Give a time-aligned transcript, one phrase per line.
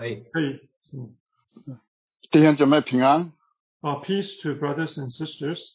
[0.00, 0.24] 可以。
[0.32, 0.68] 可以。
[0.92, 1.14] 嗯。
[2.30, 3.32] 弟兄姐妹平安。
[3.80, 5.74] Uh, peace to brothers and sisters.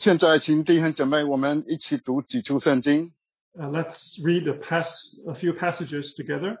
[0.00, 3.12] 现在请弟兄姐妹我们一起读几处圣经。
[3.54, 4.88] Uh, let's read a, pass,
[5.28, 6.58] a few passages together.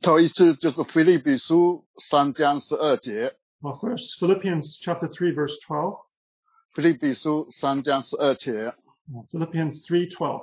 [0.00, 3.36] 头一次就是腓立比书三章十二节。
[3.60, 5.98] Well, first, Philippians chapter 3, verse 12.
[6.74, 8.74] 腓立比书三章十二节。
[9.30, 10.42] Philippians 3:12.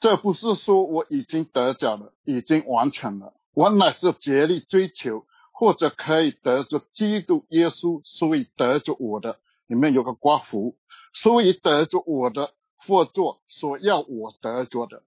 [0.00, 9.40] 这不是说我已经得着了，已经完成了， 我乃是竭力追求，或者可以得着基督耶稣，所以得着我的。
[9.66, 10.76] 里面有个刮胡，
[11.12, 15.02] 所以得着我的，或做所要我得着的。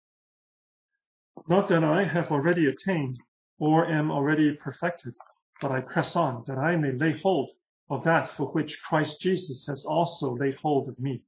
[1.45, 3.17] Not that I have already attained
[3.59, 5.13] or am already perfected,
[5.61, 7.49] but I press on that I may lay hold
[7.87, 11.21] of that for which Christ Jesus has also laid hold of me.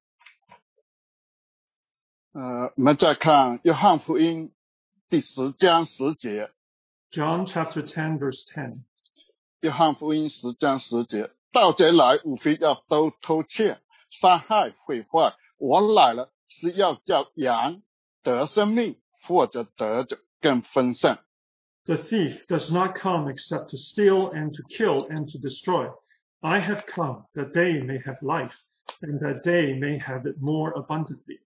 [2.31, 4.51] 呃，我们再看约翰福音
[5.09, 6.51] 第十章十节，
[7.13, 8.83] John chapter 10, verse 10.
[9.61, 15.33] 约翰福音十章十节，盗贼来无非要偷偷窃、杀害、毁坏。
[15.57, 17.81] 我来了是要叫羊
[18.23, 21.17] 得生命，或者得着更丰盛。
[21.85, 25.89] The thief does not come except to steal and to kill and to destroy.
[26.41, 28.55] I have come that they may have life
[29.01, 31.41] and that they may have it more abundantly.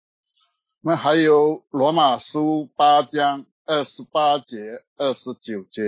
[0.82, 5.83] 我们还有罗马书八章 二十八节、二十九节。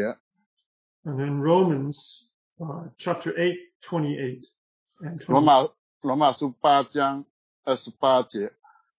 [1.04, 2.24] And then Romans
[2.58, 4.42] uh, chapter 8, 28
[5.00, 5.26] and 29.
[5.28, 5.68] 罗马
[6.02, 7.24] 罗马书八章
[7.64, 8.52] 二十八节，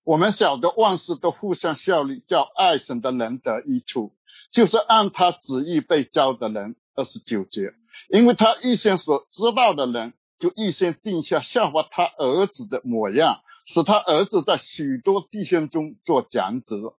[0.04, 4.16] 我们晓得万事都互相效力，叫爱神的人得益处，
[4.52, 6.76] 就是按他旨意被招的人。
[6.96, 7.74] 二十九节，
[8.10, 16.94] 因为他预先所知道的人，就预先定下效法他儿子的模样，使他儿子在许多弟兄中做长子。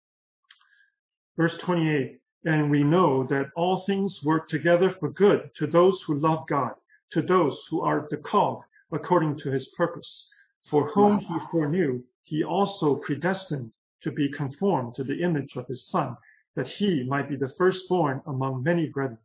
[1.37, 6.19] Verse 28 And we know that all things work together for good to those who
[6.19, 6.73] love God,
[7.11, 10.29] to those who are the called according to his purpose,
[10.69, 13.71] for whom he foreknew, he also predestined
[14.01, 16.15] to be conformed to the image of his Son,
[16.55, 19.17] that he might be the firstborn among many brethren.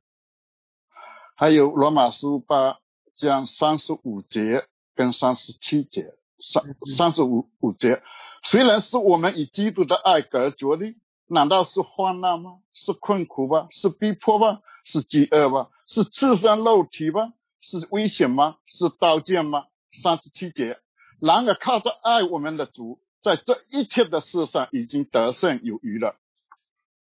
[1.37, 2.79] 还有罗马书八
[3.17, 6.63] 章三十五节跟三十七节，三
[6.97, 8.03] 三十五五节，
[8.43, 10.95] 虽然是我们以基督的爱隔绝的，
[11.27, 12.59] 难道是患难吗？
[12.73, 13.69] 是困苦吧？
[13.71, 14.61] 是逼迫吧？
[14.85, 15.69] 是饥饿吧？
[15.87, 17.33] 是赤身肉体吧？
[17.61, 18.57] 是危险吗？
[18.67, 19.67] 是刀剑吗？
[20.03, 20.79] 三十七节，
[21.21, 26.17] 然而靠着爱我们的主，在这一切的事上已经得胜有余了。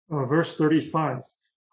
[0.08, 1.22] Uh, verse 35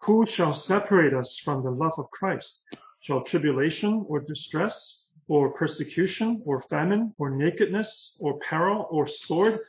[0.00, 2.60] Who shall separate us from the love of Christ?
[3.00, 9.60] Shall tribulation or distress or persecution or famine or nakedness or peril or sword?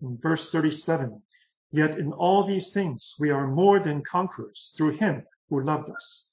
[0.00, 1.22] In verse 37
[1.70, 6.28] Yet in all these things we are more than conquerors through him who loved us.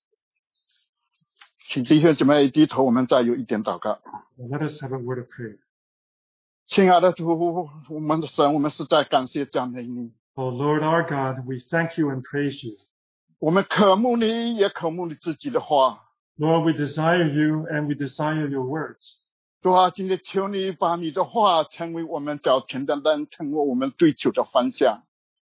[1.69, 3.99] 请弟兄姐妹低头，我们再有一点祷告。
[4.37, 5.57] Let us have a word of prayer.
[6.67, 7.27] 亲爱的主，
[7.89, 10.13] 我们的神，我们实在感谢赞美你。
[10.35, 12.77] Oh Lord our God, we thank you and praise you.
[13.39, 16.03] 我们渴慕你，也渴慕你自己的话。
[16.37, 19.21] Lord, we desire you and we desire your words.
[19.61, 25.03] 主啊，今天求你把你的话成为我们脚前的灯，成为我们追求的方向。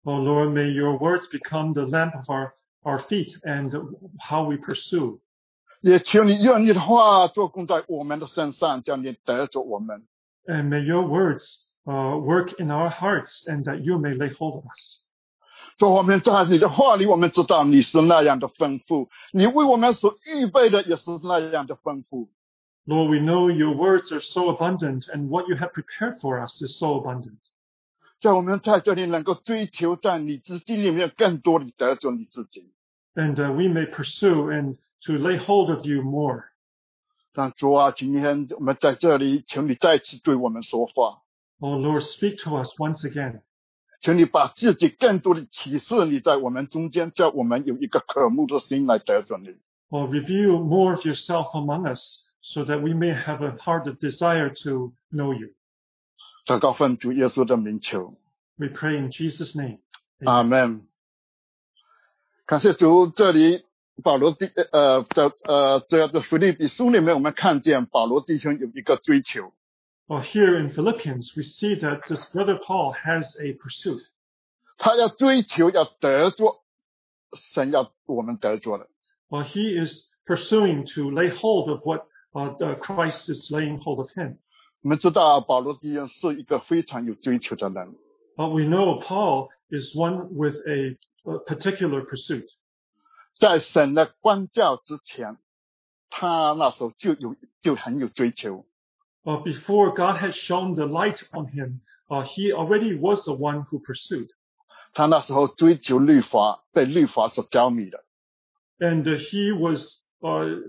[0.03, 2.53] Oh Lord, may your words become the lamp of our,
[2.83, 3.71] our feet and
[4.19, 5.19] how we pursue.
[5.81, 10.05] 也求你用你的话做工在我们的身上，叫你得着我们。
[10.45, 14.55] And may your words uh, work in our hearts and that you may lay hold
[14.55, 15.05] of us.
[15.77, 22.29] 主，我们在你的话里，我们知道你是那样的丰富，你为我们所预备的也是那样的丰富。
[22.85, 26.61] Lord, we know your words are so abundant and what you have prepared for us
[26.61, 27.37] is so abundant.
[28.19, 32.71] 叫我们在这里能够追求在你自己里面更多的得着你自己。
[33.15, 36.43] And uh, we may pursue and to lay hold of you more.
[37.33, 41.21] 但主啊，今天我们在这里，求你再次对我们说话，
[41.59, 43.41] Oh Lord, speak to us once again.
[44.01, 49.55] 求你把自己更多的启示你在我们中间，叫我们有一个渴慕的心来得着你。
[49.89, 53.97] Or reveal more of yourself among us so that we may have a heart of
[53.99, 55.49] desire to know you.
[56.45, 58.13] 祷告奉主耶稣的名求，
[58.57, 59.79] We pray in Jesus' name.
[60.25, 60.87] 阿门。
[62.45, 63.63] 感谢主，这里
[64.03, 69.53] 保罗弟呃在呃这个腓立比书里面，我们看见保罗弟兄有一个追求，
[70.07, 74.01] Well, here in Philippians, we see that this brother Paul has a pursuit.
[74.77, 76.63] 他要追求要得着
[77.37, 78.87] 神要我们得着的。
[79.29, 83.99] Well, he is pursuing to lay hold of what uh, uh, Christ is laying hold
[83.99, 84.37] of him.
[84.83, 87.95] 我们知道保罗弟兄是一个非常有追求的人，
[88.35, 90.97] But we know Paul is one with a,
[91.29, 92.47] a particular pursuit.
[93.35, 95.37] 在神的光教之前，
[96.09, 98.65] 他那时候就有就很有追求。
[99.25, 103.65] Uh, before God had shone the light on him, uh, he already was the one
[103.65, 104.29] who pursued.
[104.93, 108.03] 他那时候追求律法，被律法所着迷的。
[108.79, 110.63] And uh, he was, uh,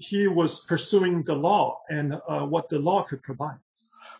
[0.00, 3.58] he was pursuing the law and uh, what the law could provide.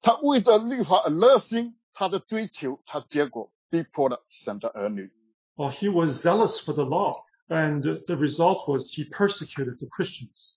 [0.02, 5.12] 他为着律法而热心，他的追求，他结果逼迫了神的儿女。
[5.56, 10.56] Uh, he was zealous for the law, and the result was he persecuted the Christians.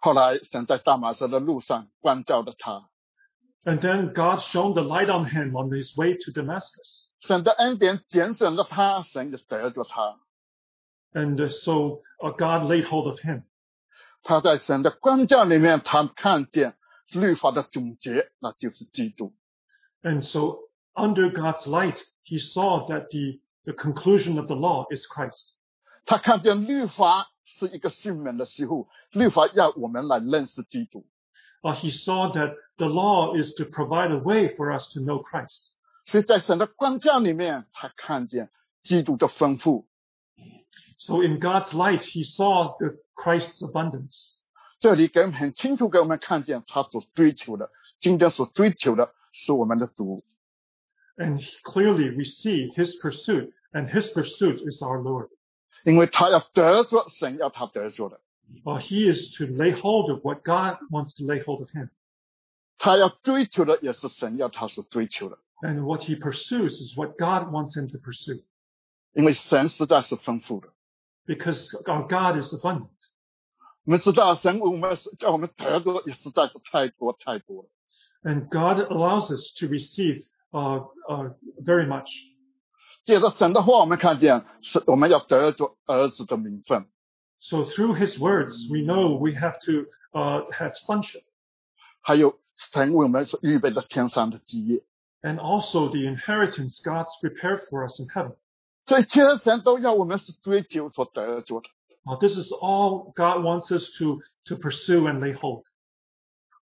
[0.00, 2.88] 后来神在大马色的路上关照了他，
[3.64, 7.06] And then God shone the light on him on his way to Damascus.
[7.20, 10.18] 神的恩典拣选了他，神也得着他。
[11.12, 13.42] And uh, so uh, God laid hold of him.
[14.26, 16.76] 他在神的光照里面，他看见
[17.12, 19.34] 律法的总结，那就是基督。
[20.02, 20.58] And so
[20.94, 25.54] under God's light, he saw that the, the conclusion of the law is Christ.
[26.04, 31.06] 他看见律法是一个幸免的事物，律法要我们来认识基督。
[31.62, 35.22] Uh, he saw that the law is to provide a way for us to know
[35.22, 35.70] Christ.
[36.06, 38.50] 所以在神的光照里面，他看见
[38.82, 39.86] 基督的丰富。
[40.96, 44.34] So in God's light, he saw the Christ's abundance.
[44.78, 50.20] 这里给我们很清楚给我们看见他所追求的，今天所追求的是我们的主。
[51.16, 55.28] And clearly we see his pursuit, and his pursuit is our Lord.
[55.84, 58.20] 因为他要得着神要他得着的，
[58.64, 61.88] Uh, he is to lay hold of what God wants to lay hold of him.
[62.78, 65.38] 他要追求的也是神要他所追求的。
[65.62, 68.42] And what he pursues is what God wants him to pursue.
[69.12, 70.72] 因为神实在是丰富的。
[71.26, 72.88] Because our God is abundant.
[73.84, 77.68] 我们知道神为我们叫我们得着也实在是太多太多了。
[78.22, 82.08] And God allows us to receive uh, uh, very much.
[83.04, 86.86] 借着神的话，我们看见是我们要得着儿子的名分。
[87.40, 91.24] So through his words, we know we have to uh, have sonship
[92.00, 94.84] 还有神为我们所预备的天上的基业，
[95.22, 98.36] and also the inheritance God's prepared for us in heaven.
[98.86, 101.68] 这一切神都要我们是追求所得着的。
[102.04, 105.64] Uh, this is all God wants us to, to pursue and lay hold.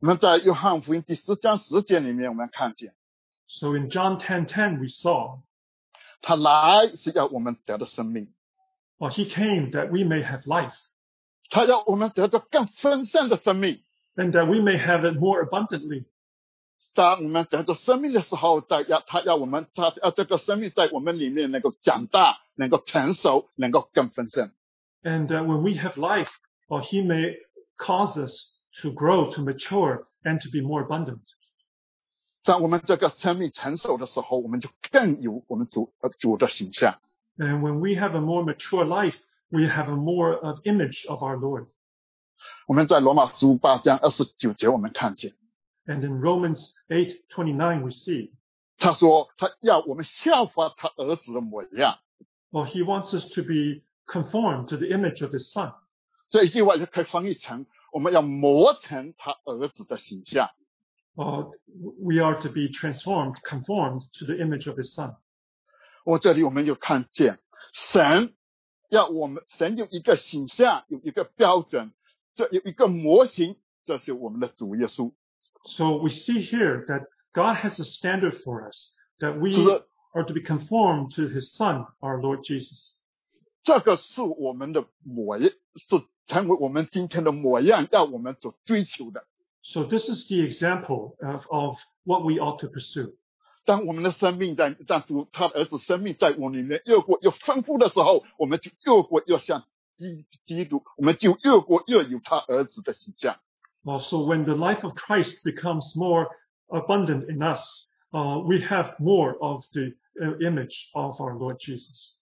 [0.00, 2.94] 我们在约翰福音第十章十节里面，我们看见
[3.48, 5.40] So in John 10:10 we saw,
[6.22, 8.32] 他来是要我们得的生命，
[8.98, 10.76] well, he came that we may have life
[11.48, 13.82] 他要我们得到更丰盛的生命。
[14.16, 16.04] and that we may have it more abundantly.
[16.94, 24.50] 当我们得到生命的时候，在要他要我们，他要这个生命在我们里面能够长大，能够成熟，能够更丰盛。
[25.02, 26.30] And uh, when we have life,
[26.68, 27.36] well, he may
[27.78, 31.22] cause us to grow, to mature, and to be more abundant.
[32.42, 36.98] 当我们这个生命成熟的时候，我们就更有我们主呃主的形象。
[37.38, 39.16] And when we have a more mature life,
[39.48, 41.68] we have a more of image of our Lord.
[42.66, 45.34] 我们在罗马书八章二十九节，我们看见
[45.86, 48.32] And in Romans 8:29 we see,
[48.78, 51.98] 他说他要我们效法他儿子的模样。
[52.52, 55.74] well, he wants us to be conformed to the image of his son.
[56.28, 60.50] 这一句话就可以翻译成我们要磨成他儿子的形象。
[61.16, 61.50] Uh,
[61.98, 65.16] we are to be transformed, conformed to the image of his son.
[66.04, 67.40] 我这里我们又看见
[67.72, 68.34] 神
[68.88, 71.92] 要我们，神有一个形象，有一个标准，
[72.34, 75.12] 这有一个模型，这是我们的主耶稣。
[75.66, 80.24] So we see here that God has a standard for us, that we 是的 are
[80.24, 82.94] to be conformed to his son, our Lord Jesus.
[83.62, 89.26] 这个是我们的模样，是成为我们今天的模样，要我们所追求的。
[89.62, 93.14] So this is the example of, of what we ought to pursue.
[93.66, 103.36] 当我们的生命在在主他的儿子生命在我里面越过越丰富的时候，我们就越过越像基基督，我们就越过越有他儿子的形象。
[103.84, 106.28] Also, when the life of Christ becomes more
[106.68, 112.16] abundant in us, uh, we have more of the uh, image of our Lord Jesus.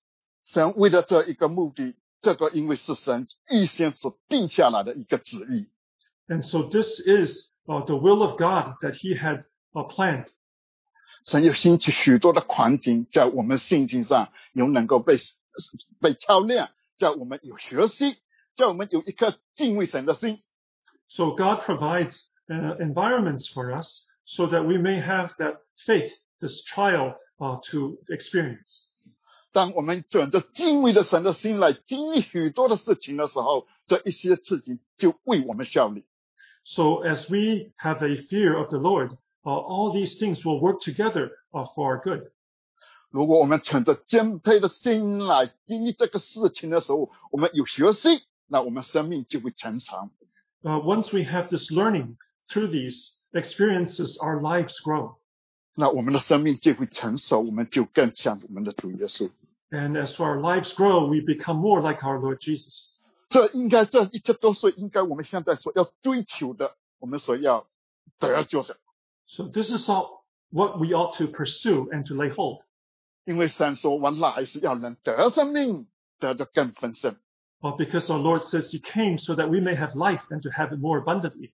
[0.45, 5.69] 神为了这一个目的，这个因为是神预先所定下来的一个旨意，
[6.29, 10.27] And so this is uh, the will of God that he had uh, planned.
[11.25, 15.17] 神又兴起许多的环境，在我们信心上有能够被
[16.01, 18.19] 被操练，叫我们有学习，
[18.57, 20.41] 叫我们有一颗敬畏神的心。
[21.09, 26.63] So God provides uh, environments for us so that we may have that faith, this
[26.65, 28.85] trial uh, to experience.
[29.51, 36.05] 当我们转着敬畏的神的心来经历许多的事情的时候，这一些事情就为我们效力。
[36.65, 40.83] So as we have a fear of the Lord, uh, all these things will work
[40.83, 42.31] together uh, for our good.
[43.11, 50.11] 如果我们存着敬佩的心来经历这个事情的时候，我们有学习，那我们生命就会成长。
[50.63, 52.17] Uh, once we have this learning
[52.51, 55.17] through these experiences, our lives grow.
[55.75, 59.31] 那我们的生命就会成熟，我们就更像我们的主耶稣。
[59.71, 62.95] And as our lives grow, we become more like our Lord Jesus.
[63.29, 67.69] 这应该，这一切都是应该我们现在所要追求的，我们所要
[68.19, 68.79] 得救的。
[69.27, 72.63] So this is all what we ought to pursue and to lay hold.
[73.25, 75.87] 因为神说我来是要能得生命，
[76.19, 77.17] 得的更丰盛。
[77.63, 80.51] Well, because our Lord says He came so that we may have life and to
[80.51, 81.53] have it more abundantly.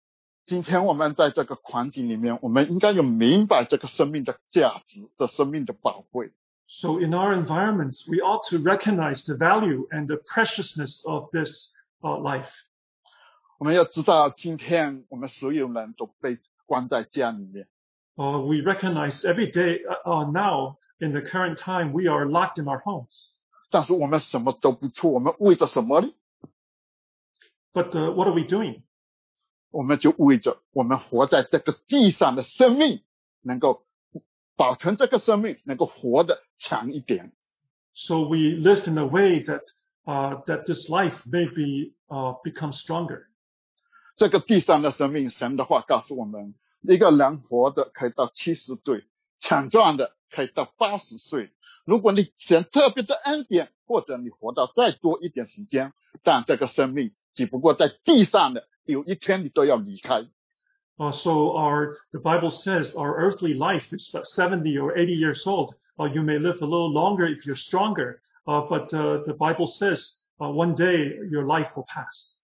[0.45, 6.31] 今天我们在这个环境里面，我们应该有明白这个生命的价值，这生命的宝贵。
[6.67, 11.71] So in our environments, we ought to recognize the value and the preciousness of this
[12.01, 12.49] uh, life.
[13.57, 17.67] 我们要知道，今天我们所有人都被关在家里面，
[18.15, 22.57] Uh, we recognize every day uh, uh, now in the current time we are locked
[22.57, 23.32] in our homes.
[23.74, 26.12] 但是我们什么都不做，我们为着什么呢
[27.72, 28.82] ？But uh, what are we doing?
[29.72, 33.02] 我们就为着我们活在这个地上的生命，
[33.40, 33.84] 能够
[34.54, 37.32] 保存这个生命，能够活得强一点。
[37.94, 39.64] So we live in a way that
[40.04, 43.24] uh, that this life may be uh, become stronger.
[44.14, 49.04] 这个地上的生命，神的话告诉我们，一个人活的可以到七十岁，
[49.40, 51.50] 强壮的可以到八十岁。
[51.85, 60.27] 如果你神特别的恩典，或者你活到再多一点时间，但这个生命只不过在地上的，有一天你都要离开。
[60.97, 65.47] Uh, so our the Bible says our earthly life is about 70 or 80 years
[65.47, 65.75] old.
[65.97, 69.67] Uh, you may live a little longer if you're stronger, uh, but uh, the Bible
[69.67, 72.35] says uh, one day your life will pass.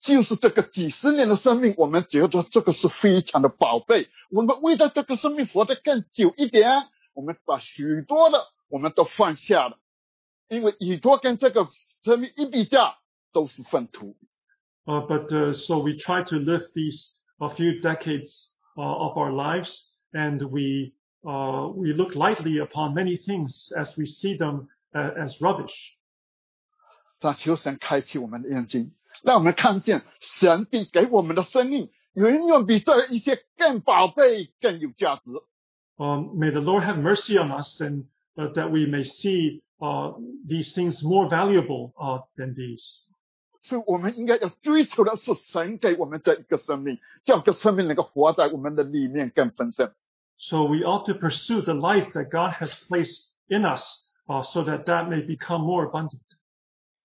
[0.00, 4.08] 就是这个几十年的生命，我们觉得这个是非常的宝贝。
[4.30, 9.78] 我们为了这个生命活得更久一点，我们把许多的 我们都放下了，
[10.48, 11.68] 因为许多跟这个
[12.02, 12.98] 生命一比较
[13.32, 14.16] 都是粪土。
[14.84, 19.32] Uh, but uh, so we try to live these a few decades uh, of our
[19.32, 19.82] lives,
[20.12, 25.40] and we uh, we look lightly upon many things as we see them uh, as
[25.40, 25.96] rubbish.
[27.18, 35.32] 但求神开启我们的眼睛，让我们看见神必给我们的生命远远比这一些更宝贝、更有价值。
[35.96, 38.04] Um, may the Lord have mercy on us, and
[38.36, 40.12] uh, that we may see uh,
[40.46, 43.02] these things more valuable uh, than these.
[43.62, 49.92] 所以我们应该要追求的是神给我们这一个生命，叫这个生命能够活在我们的里面更丰盛。
[50.38, 54.62] So we ought to pursue the life that God has placed in us, uh, so
[54.64, 56.20] that that may become more abundant.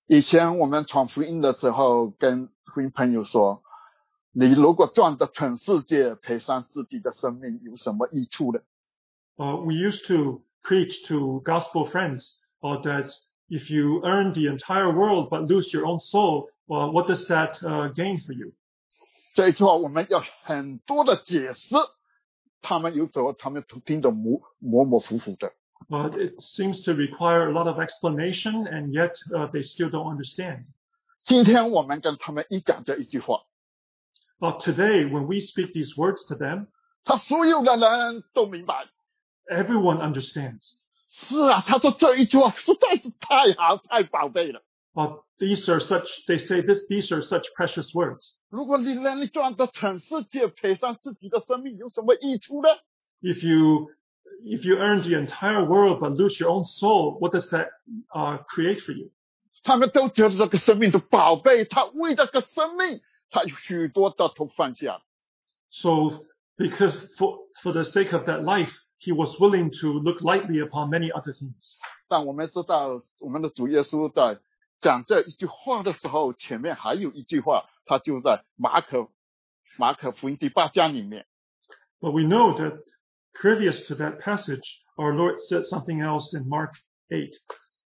[0.08, 8.60] 以前我们传福音的时候，跟福音朋友说：“你如果赚得全世界，赔上自己的生命，有什么益处呢？
[9.38, 13.12] Uh, we used to preach to gospel friends uh, that
[13.50, 17.62] if you earn the entire world but lose your own soul, well, what does that
[17.64, 18.54] uh, gain for you?
[19.34, 21.76] 这一句话我们要很多的解释，
[22.62, 25.52] 他们有时候他们听得模模模糊糊的。
[25.90, 30.16] Uh, it seems to require a lot of explanation, and yet uh, they still don't
[30.16, 30.66] understand.
[31.24, 33.42] 今天我们跟他们一讲这一句话，
[34.40, 36.68] But today, when we speak these words to them,
[37.04, 38.88] 他所有的人都明白。
[39.50, 40.78] everyone understands.
[41.10, 44.62] 是啊，他说这一句话实在是太好、太宝贝了。
[44.94, 48.36] Uh, these are such, they say this, these are such precious words.
[48.50, 52.70] 如果你能力赚得全世界，赔上自己的生命，有什么益处呢？
[53.22, 53.92] If you,
[54.44, 57.70] if you earn the entire world but lose your own soul, what does that
[58.14, 59.12] uh, create for you?
[59.64, 65.02] 他们都觉得这个生命是宝贝，他为这个生命，他有许多的都放下。
[65.70, 66.26] So
[66.58, 70.90] because for, for the sake of that life, he was willing to look lightly upon
[70.90, 71.78] many other things.
[72.08, 74.40] 但我们知道，我们的主耶稣在
[74.80, 79.10] 讲这一句话的时候，前面还有一句话，他就在马可
[79.78, 81.26] 马可福音第八章里面。
[82.00, 82.84] But we know that
[83.34, 86.72] previous to that passage, our Lord said something else in Mark
[87.10, 87.32] 8.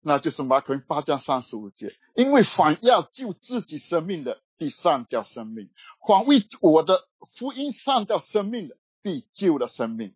[0.02, 5.68] 那就是马可福音八章三十五节，因为凡要救自己生命的，必上掉生命；
[6.06, 10.14] 凡为我的福音上掉生命的，必救了生命。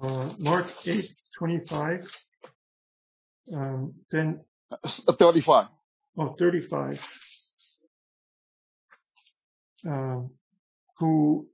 [0.00, 2.06] Uh, Mark 8, 25.
[3.52, 4.40] Um, then,
[5.18, 5.66] thirty five，
[6.16, 6.98] oh, 35.
[9.86, 10.30] Um,
[10.98, 11.48] who,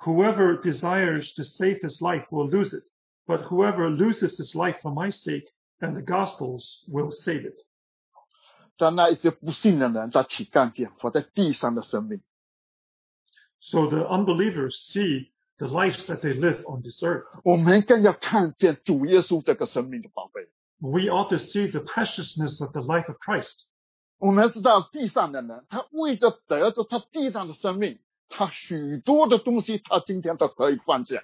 [0.00, 2.84] whoever desires to save his life will lose it,
[3.26, 5.50] but whoever loses his life for my sake
[5.82, 7.60] and the gospel's will save it.
[8.78, 12.22] 但那一些不信的人，他岂看见活在地上的生命？
[13.60, 17.26] So the unbelievers see the lives that they live on this earth.
[17.44, 20.48] 我们更要看见主耶稣这个生命的宝贝。
[20.78, 23.64] We ought to see the preciousness of the life of Christ.
[24.18, 27.98] 我们知道地上的人，他为着得着他地上的生命，
[28.28, 31.22] 他许多的东西，他今天都可以放下。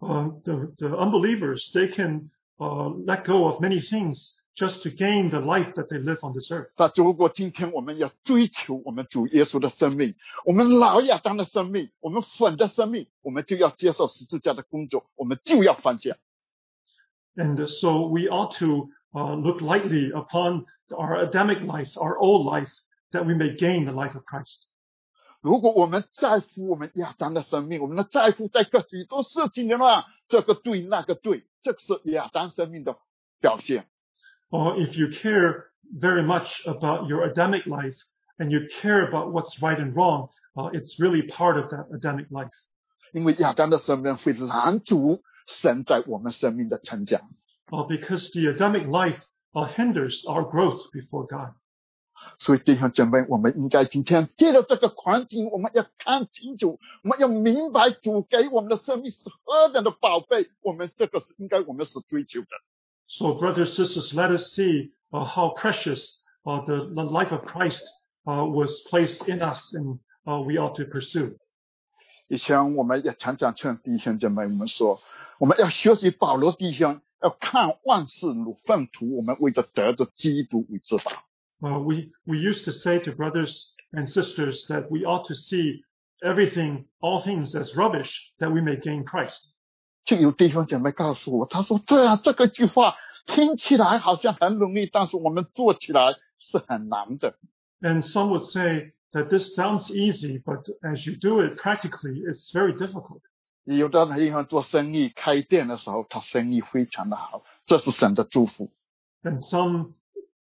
[0.00, 5.30] Um, the, the unbelievers, they can uh, let go of many things just to gain
[5.30, 6.70] the life that they live on this earth.
[6.76, 10.14] 但如果今天我们要追求我们主耶稣的生命，
[10.44, 16.16] 我们老亚当的生命，我们粉的生命，我们就要接受十字架的工作，我们就要放下。
[17.34, 22.70] And so we ought to uh, look lightly upon our Adamic life, our old life,
[23.12, 24.66] that we may gain the life of Christ.
[25.40, 32.98] 如果我们在乎我们亚当的生命，我们的在乎在个许多事情的话，这个对那个对，这个是亚当生命的
[33.40, 33.88] 表现。
[34.50, 37.96] Or if you care very much about your Adamic life
[38.38, 42.26] and you care about what's right and wrong, uh, it's really part of that Adamic
[42.30, 42.52] life.
[43.12, 47.20] 因为亚当的生命会拦阻神在我们生命的成长。
[47.70, 49.20] Uh, because the Adamic life
[49.52, 51.54] uh, hinders our growth before God.
[52.38, 62.46] 所以弟兄姐妹，我们应该今天借着这个环境，我们要看清楚，我们要明白主给我们的生命是何等的宝贝，我们这个是应该我们是追求的。
[63.06, 67.82] So, brothers, sisters, let us see uh, how precious uh, the, the life of Christ
[68.26, 71.36] uh, was placed in us and uh, we ought to pursue.
[72.28, 75.00] 以前我们也常常劝弟兄姐妹我们说，
[75.38, 81.12] 我们要学习保罗弟兄，要看万事如粪土，我们为着得着基督为至宝。
[81.60, 85.82] Uh, we, we used to say to brothers and sisters that we ought to see
[86.22, 89.52] everything, all things as rubbish that we may gain Christ.
[90.06, 97.36] 就有弟兄姐妹告诉我，他说这样这个句话听起来好像很容易，但是我们做起来是很难的。
[97.80, 102.52] And some would say that this sounds easy, but as you do it practically, it's
[102.52, 103.20] very difficult.
[103.64, 108.72] 有的弟兄做生意开店的时候，他生意非常的好，这是神的祝福。
[109.22, 109.92] And some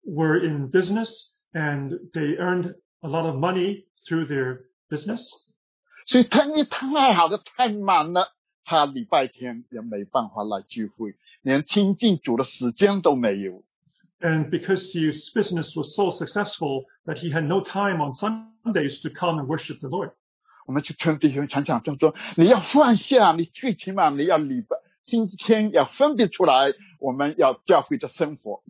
[0.04, 5.30] were in business and they earned a lot of money through their business.
[6.06, 13.64] 所以生意太好的太满了， 他礼拜天也没办法来聚会，连亲近主的时间都没有。
[14.20, 19.10] And because his business was so successful that he had no time on Sundays to
[19.10, 20.12] come and worship the Lord.
[20.66, 24.76] 我们去劝弟兄常常就说，你要放下，你最起码你要礼拜
[25.06, 28.64] 星期天要分别出来，我们要教会的生活。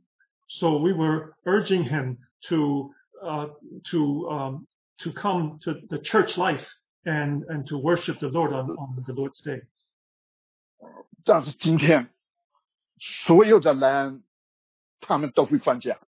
[0.47, 2.17] So we were urging him
[2.49, 2.91] to
[3.23, 3.49] uh,
[3.89, 4.67] to um,
[4.99, 6.67] to come to the church life
[7.03, 9.63] and and to worship the Lord on, on the Lord's day.
[11.23, 12.09] 但是今天，
[12.99, 14.23] 所有的人
[14.99, 15.99] 他们都会放假，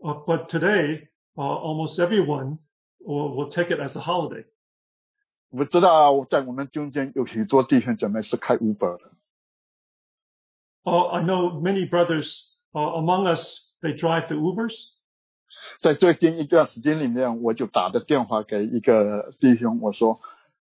[0.00, 2.58] Uh, but today, uh, almost everyone
[2.98, 4.44] will, will take it as a holiday.
[5.50, 9.12] 我知道在我们中间有许多弟兄姐妹是开 Uber 的，
[10.82, 13.72] Uh, I know many brothers uh, among us.
[13.80, 14.90] They drive the Ubers.
[15.78, 20.20] 在最近一段时间里面，我就打的电话给一个弟兄，我说：“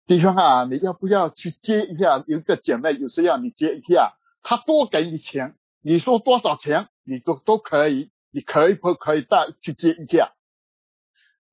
[0.07, 2.23] 弟兄啊，你要不要去接一下？
[2.27, 10.33] 有一个姐妹有事要你接一下，她多给你钱，你说多少钱，你都都可以，你可以不可以带去接一下？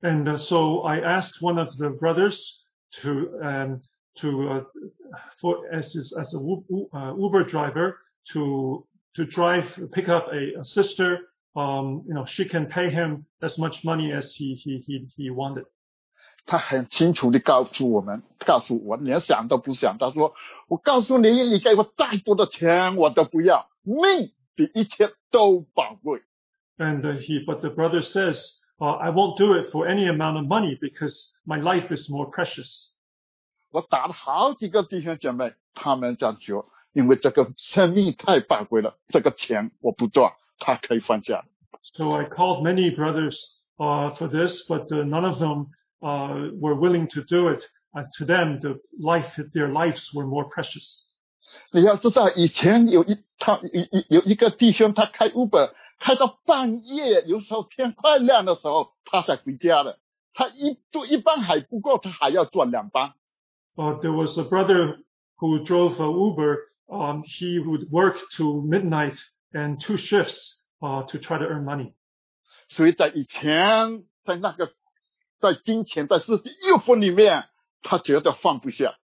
[0.01, 2.39] And uh, so I asked one of the brothers
[3.01, 3.81] to um,
[4.15, 4.63] to uh,
[5.41, 7.97] for as his, as a U- U- uh, Uber driver
[8.33, 11.29] to to drive pick up a, a sister.
[11.55, 15.29] Um, you know, she can pay him as much money as he he he he
[15.31, 15.65] wanted.
[16.45, 19.97] 他很清楚的告诉我们，告诉我，连想都不想。
[19.97, 26.23] 他说：“我告诉你，你给我再多的钱我都不要，命比一切都宝贵。”
[26.79, 30.37] And uh, he, but the brother says, uh, I won't do it for any amount
[30.37, 32.91] of money because my life is more precious.
[33.71, 41.43] 我打了好几个弟兄姐妹，他们这样说，因为这个生命太宝贵了，这个钱我不赚，他可以放下。
[41.83, 43.37] So I called many brothers
[43.77, 45.67] uh, for this, but uh, none of them
[46.01, 47.63] uh, were willing to do it.
[47.95, 51.05] Uh, to them, the life, their lives were more precious.
[51.71, 59.99] 你要知道，以前有一他有有有一个弟兄，他开 Uber 开到半夜，有时候天快亮的时候，他才回家的。
[60.33, 63.13] 他一做一班还不够，他还要做两班。
[63.75, 64.99] Uh, there was a brother
[65.37, 66.57] who drove a Uber.
[66.89, 69.17] Um, he would work to midnight
[69.51, 71.93] and two shifts uh, to try to earn money.
[72.69, 74.71] 所以在以前，在那个
[75.41, 77.45] 在金钱在世界诱惑里面，
[77.81, 78.97] 他觉得放不下。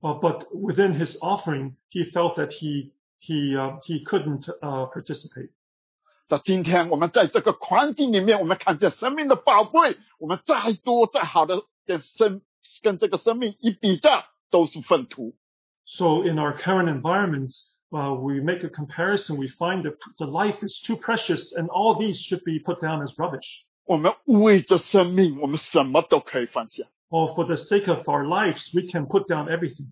[0.00, 5.50] Uh, but within his offering, he felt that he he uh, he couldn't uh, participate.
[6.28, 12.42] 到今天，我们在这个环境里面，我们看见生命的宝贵，我们再多再好的跟生
[12.82, 15.34] 跟这个生命一比较，都是粪土。
[15.86, 17.52] So in our current environment,
[17.90, 19.36] uh, we make a comparison.
[19.38, 23.02] We find that the life is too precious, and all these should be put down
[23.02, 23.64] as rubbish.
[23.89, 26.83] 我们为着生命，我们什么都可以放下。
[27.09, 29.87] Or for the sake of our lives, we can put down everything.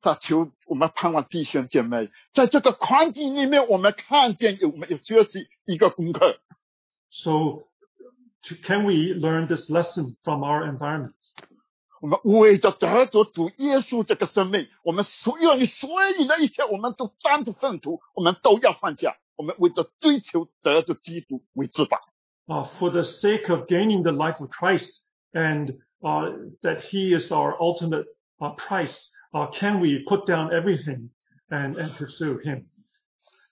[0.00, 6.38] 他求我们盼望弟兄姐妹，在这个环境里面，我们看见有没有学习一个功课
[7.10, 7.66] ，So,
[8.40, 11.12] to, can we learn this lesson from our environment?
[12.00, 19.18] 我们为着得着主耶稣这个生命，我们所有你所有的一切，我们都当着粪土，我们都要放下。
[19.36, 21.98] 我们为着追求得着基督为至宝。
[22.49, 25.03] Uh, for the sake of gaining the life of Christ
[25.33, 25.71] and
[26.03, 26.31] uh,
[26.63, 28.05] that He is our ultimate
[28.41, 31.11] uh, price, uh, can we put down everything
[31.49, 32.65] and, and pursue Him?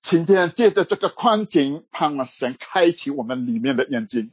[0.02, 4.32] 今天借着这个光景，盼望神开启我们里面的眼睛，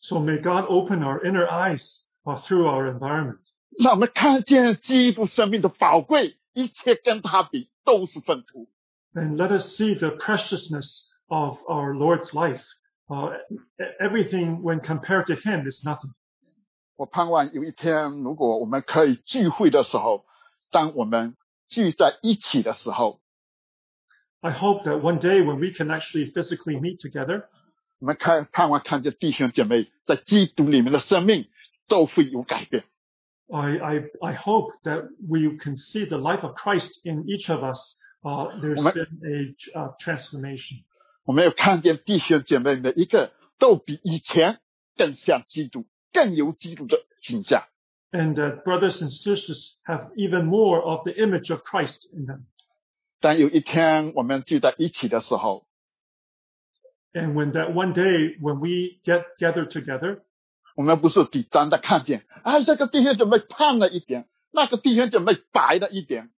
[0.00, 3.38] So may God open our inner eyes uh, through our environment.
[3.78, 8.68] 让我们看见基督生命的宝贵，一切跟他比都是粪土。
[9.14, 12.64] And let us see the preciousness of our Lord's life.
[13.08, 16.12] Uh, e- everything when compared to Him is nothing.
[16.96, 20.24] 我盼望有一天，如果我们可以聚会的时候，
[20.70, 21.36] 当我们
[21.68, 23.20] 聚在一起的时候，
[24.40, 27.48] I hope that one day when we can actually physically meet together,
[27.98, 31.48] 我们看盼望看见弟兄姐妹在基督里面的生命
[31.88, 32.84] 都会有改变。
[33.48, 37.62] I, I, I hope that we can see the life of Christ in each of
[37.62, 37.98] us.
[38.22, 38.94] Uh, there's Amen.
[38.94, 40.84] been a uh, transformation.
[41.26, 44.58] 我们有看见弟兄姐妹每一个都比以前
[44.96, 47.64] 更像基督，更有基督的形象。
[48.10, 52.46] And that brothers and sisters have even more of the image of Christ in them.
[53.20, 55.64] 当有一天我们聚在一起的时候，
[57.14, 60.22] And when that one day when we get gathered together,
[60.74, 66.30] 我们不是比单的看见，啊，这个弟兄姐妹胖了一点，那个弟兄姐妹白了一点，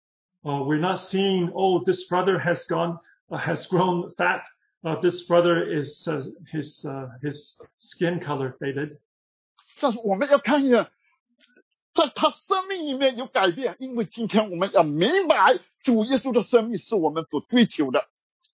[0.41, 4.41] uh, we're not seeing, oh, this brother has gone, uh, has grown fat.
[4.83, 8.97] Uh, this brother is, uh, his, uh, his skin color faded.
[9.79, 10.87] 但是我们要看见，
[11.93, 18.05] 在他生命里面有改变，因为今天我们要明白主耶稣的生命是我们所追求的。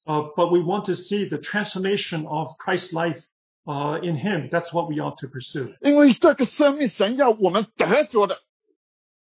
[0.05, 3.21] Uh, but we want to see the transformation of Christ's life
[3.65, 4.49] uh, in Him.
[4.51, 8.39] That's what we ought to pursue 因为这个生命神要我们得着的，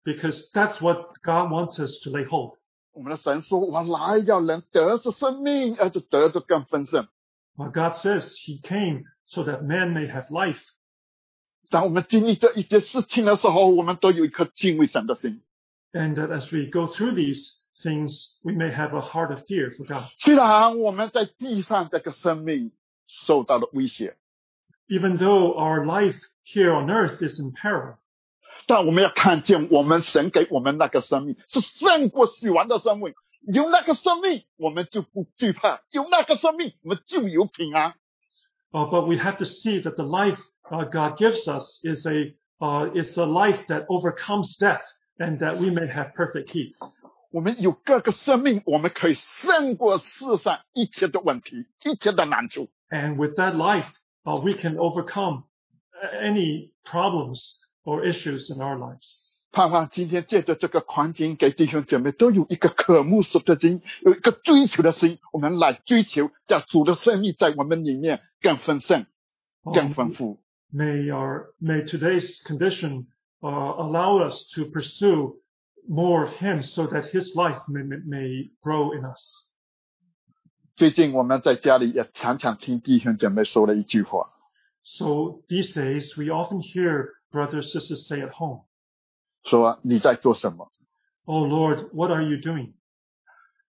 [0.03, 2.57] because that's what God wants us to lay hold.
[2.93, 7.07] 我们的神说：“我来要人得着生命，而且得着更丰盛。
[7.55, 10.61] Well, God says He came so that man may have life.
[11.69, 15.41] ”当我们经历这一件事情的时候，我们都有一颗敬畏神的心。
[15.93, 19.69] And that as we go through these things, we may have a heart of fear
[19.69, 20.09] for God.
[20.17, 22.71] 虽然我们在地上这个生命
[23.07, 24.17] 受到了威胁，
[24.87, 27.97] Even though our life here on earth is in peril,
[28.65, 33.13] 但我们要看见我们神给我们那个生命是胜过死亡的生命。
[33.47, 37.93] 有那个生命，我们就不惧怕；有那个生命，我们就有平安。
[38.73, 40.37] uh, but we have to see that the life
[40.69, 44.83] uh, God gives us is a uh, is a life that overcomes death,
[45.17, 46.77] and that we may have perfect peace.
[47.31, 52.69] 我们有各个生命，我们可以胜过世上一切的问题、一切的难处。
[52.89, 53.91] And with that life,
[54.25, 55.43] uh, we can overcome
[56.01, 59.15] a- any problems or issues in our lives.
[59.51, 69.05] 盼望今天借着这个环境，给弟兄姐妹都有一个渴慕神的心，有一个追求的心，我们来追求，让主的生命在我们里面更丰盛、
[69.63, 70.39] 更 Um, 丰富。
[70.71, 73.07] may our may today's condition
[73.41, 75.39] uh, allow us to pursue
[75.87, 79.47] more of Him, so that His life may, may, may grow in us.
[80.75, 84.29] 最近我们在家里也常常听弟兄姐妹说了一句话，
[84.83, 88.65] So these days, we often hear brothers sisters say at home,
[89.43, 90.71] 说你在做什么？
[91.25, 92.73] "Oh Lord, what are you doing?"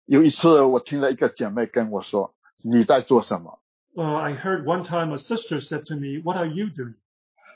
[0.05, 3.59] 有一次我听了一个姐妹跟我说你在做什么？
[3.95, 6.95] Uh, I heard one time a sister said to me, "What are you doing?"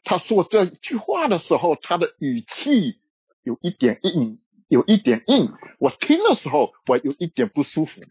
[0.04, 3.00] 她说这句话的时候，她的语气
[3.44, 5.54] 有一点硬，有一点硬。
[5.80, 8.02] 我听的时候，我有一点不舒服。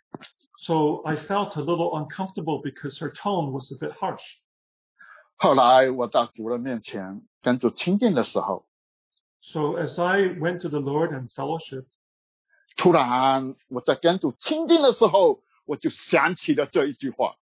[0.65, 4.23] So I felt a little uncomfortable because her tone was a bit harsh.
[5.37, 8.67] 后来我到主的面前 跟主亲近的时候，
[9.41, 11.87] So as I went to the Lord and fellowship,
[12.77, 17.37] 突然我在跟主亲近的时候，我就想起了这一句话。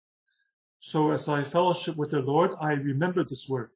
[0.81, 3.71] so as I fellowship with the Lord, I remembered this word.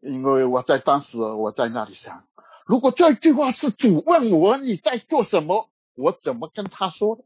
[0.00, 2.26] 因为我在当时我在那里想，
[2.66, 7.24] 如果这句话是主问我你在做什么，我怎么跟他说的？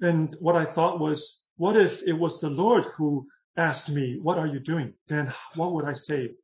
[0.00, 4.38] And what I thought was, what if it was the Lord who asked me, what
[4.38, 4.94] are you doing?
[5.06, 6.36] Then what would I say?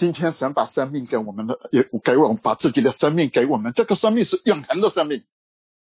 [0.00, 5.24] 今天神把生命给我们的，也给我们把自己的生命给我们，这个生命是永恒的生命。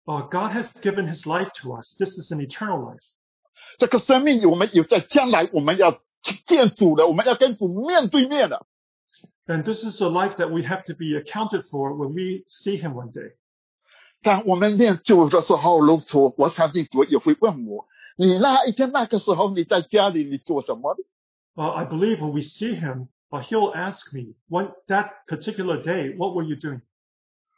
[0.06, 1.95] Uh, God has given His life to us.
[1.97, 3.04] This is an eternal life.
[3.78, 5.91] 这个生命我们有在将来我们要
[6.24, 8.65] 去见主的，我们要跟主面对面的。
[9.47, 12.78] And this is a life that we have to be accounted for when we see
[12.82, 13.36] Him one day.
[14.21, 21.04] 当我们念主的时候，如主，我相信主也会问我：你那一天那个时候你在家里你做什么呢？
[21.56, 26.13] Uh, I believe when we see Him, uh, He'll ask me, when, that particular day,
[26.15, 26.82] what were you doing?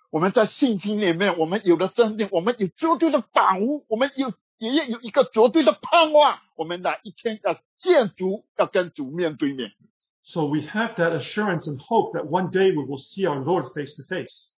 [0.09, 6.39] 我们在信心里面，我们有了真定，我们有绝对的把握，我们有也也有一个绝对的盼望。
[6.55, 9.71] 我们哪一天要见主，要跟主面对面。
[10.23, 13.73] So we have that assurance and hope that one day we will see our Lord
[13.73, 14.49] face to face.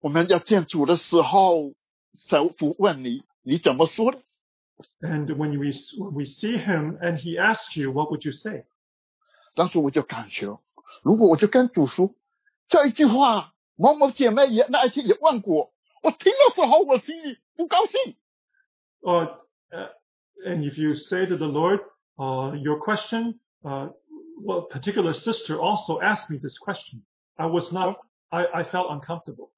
[0.00, 1.74] 我们要见主的时候，
[2.14, 4.18] 神主问你，你怎么说呢？
[5.00, 8.64] And when we, when we see Him and He asks you, what would you say?
[9.54, 10.58] 当时我就感觉，
[11.02, 12.14] 如果我就跟主说
[12.66, 18.16] 这一句话，某某姐妹也那一天也问过，我听的时候我心里不高兴。
[19.02, 19.28] Uh,
[19.70, 19.90] uh,
[20.46, 21.80] and if you say to the Lord,
[22.16, 23.90] uh, your question, uh,
[24.42, 27.02] well, particular sister also asked me this question.
[27.36, 27.96] I was not,
[28.30, 29.50] I, I felt uncomfortable.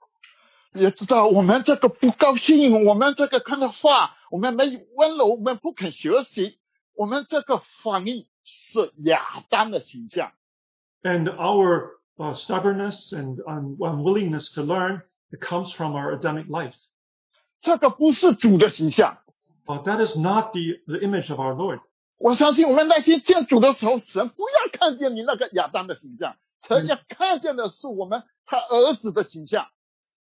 [0.73, 6.59] 也知道我们这个不高兴，我们这个看的话，我们没有温柔，我们不肯学习，
[6.95, 10.33] 我们这个反应 是亚当的形象。
[11.03, 16.77] And our uh, stubbornness and un- unwillingness to learn, it comes from our Adamic life.
[17.61, 19.19] 这个不是主的形象。
[19.67, 21.81] But that is not the, the image of our Lord.
[22.19, 29.67] 我相信我们那天见主的时候，神不要看见你那个亚当的形象，神要看见的是我们他儿子的形象。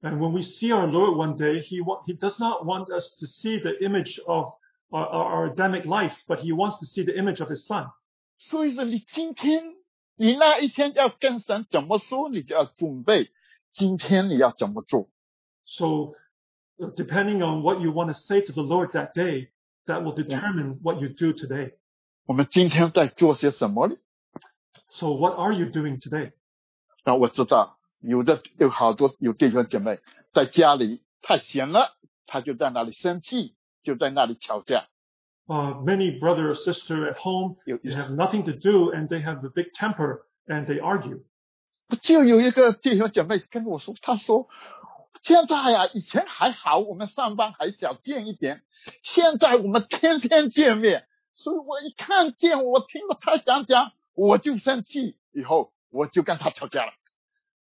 [0.01, 3.17] And when we see our Lord one day, he, wa- he does not want us
[3.19, 4.53] to see the image of
[4.91, 7.87] our, our our Adamic life, but he wants to see the image of his son.
[8.39, 9.75] 所以说，你今天
[10.15, 13.31] 你那一天要跟神怎么说，你就要准备
[13.71, 15.09] 今天你要怎么做。
[15.65, 16.13] So
[16.77, 19.49] uh, depending on what you want to say to the Lord that day,
[19.87, 21.77] that will determine what you do today.
[22.25, 23.95] 我们今天在做些什么呢？
[24.89, 26.33] So what are you doing today?
[27.03, 29.99] 那我知道有的有好多有弟兄姐妹
[30.31, 34.87] 在家里太闲了，他就在那里生气，就在那里吵架。
[35.49, 39.21] Uh, many brother or sister at home, 有 they have nothing to do and they
[39.21, 41.21] have a big temper and they argue.
[42.01, 44.47] 就有一个弟兄姐妹跟我说，他说
[45.21, 48.63] 现在呀、以前还好，我们上班还少见一点，
[49.03, 56.91] 现在我们天天见面，所以我一看见我听了他讲讲，我就生气，以后我就跟他吵架了。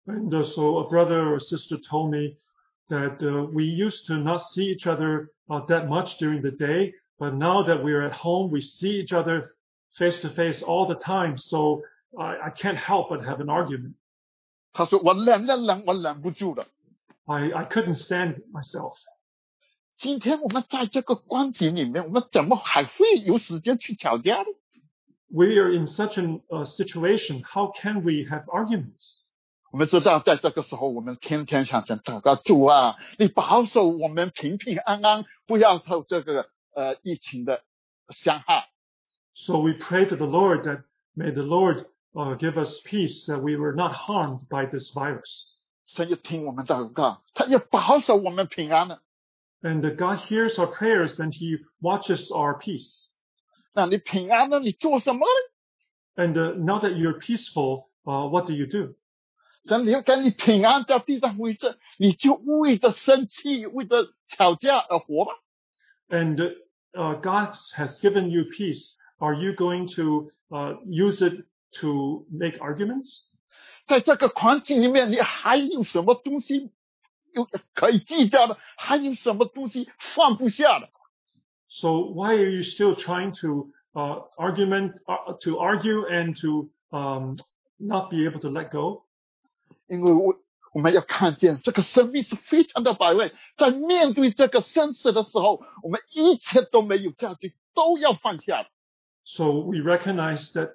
[0.05, 2.37] And uh, so a brother or sister told me
[2.87, 6.93] that uh, we used to not see each other uh, that much during the day,
[7.19, 9.55] but now that we're at home, we see each other
[9.97, 11.37] face to face all the time.
[11.37, 11.81] So
[12.17, 13.95] I, I can't help but have an argument.
[14.73, 16.67] 他说我忍忍忍，我忍不住了。
[17.25, 18.93] I, I couldn't stand myself.
[19.95, 24.45] 今天我们在这个光景里面，我们怎么还会有时间去吵架呢？
[25.29, 27.43] We are in such a uh, situation.
[27.43, 29.21] How can we have arguments?
[29.71, 37.63] 我们知道，在这个时候，我们天天向神祷告，主啊，你保守我们平平安安，不要受这个 呃疫情的
[38.09, 38.69] 伤害。
[39.33, 40.83] So we pray to the Lord that
[41.15, 45.53] may the Lord uh, give us peace, that we were not harmed by this virus.
[45.87, 49.01] 神也听我们祷告，他也保守我们平安了。
[49.61, 53.09] And that God hears our prayers and He watches our peace.
[53.73, 56.23] 那你平安了，你做什么呢？
[56.23, 58.95] And uh, now that you're peaceful, uh, what do you do?
[59.67, 65.33] 神你跟你平安在地上为着，你就为着生气、为着吵架而活吧。
[66.09, 66.39] And
[66.95, 68.95] uh, God has given you peace.
[69.19, 71.45] Are you going to uh, use it
[71.81, 73.31] to make arguments?
[73.87, 76.71] 在这个环境里面，你还有什么东西
[77.33, 78.57] 有可以计较的？
[78.77, 80.89] 还有什么东西放不下的？
[81.67, 87.37] So why are you still trying to uh, argument uh, to argue and to um,
[87.77, 89.03] not be able to let go?
[89.87, 90.33] 因为我
[90.73, 98.69] 我们要看见这个生命是非常的宝贵，在面对这个生死的时候，我们一切都没有价值，都要放下的。
[99.23, 100.71] So we recognize that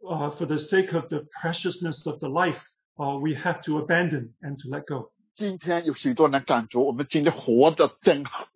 [0.00, 2.60] uh, for the sake of the preciousness of the life,
[2.96, 5.12] uh, we have to abandon and to let go.
[5.34, 8.48] 今天有许多人感觉我们今天活得真好，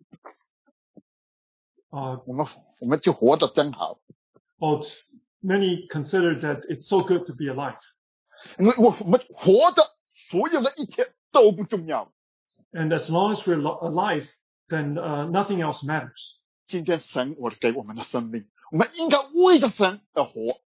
[1.91, 2.47] Uh, 我们
[2.79, 3.99] 我们就活得真好，
[4.57, 4.97] well, it's-
[5.43, 7.77] many consider that it's so good to be alive.
[8.57, 9.83] 因为我我们活的
[10.29, 12.11] 所有的一切都不重要。
[12.71, 14.27] And as long as we're lo- alive,
[14.69, 16.37] then uh, nothing else matters.
[16.65, 20.59] 今天神我给我们的生命，我们应该为着神而活，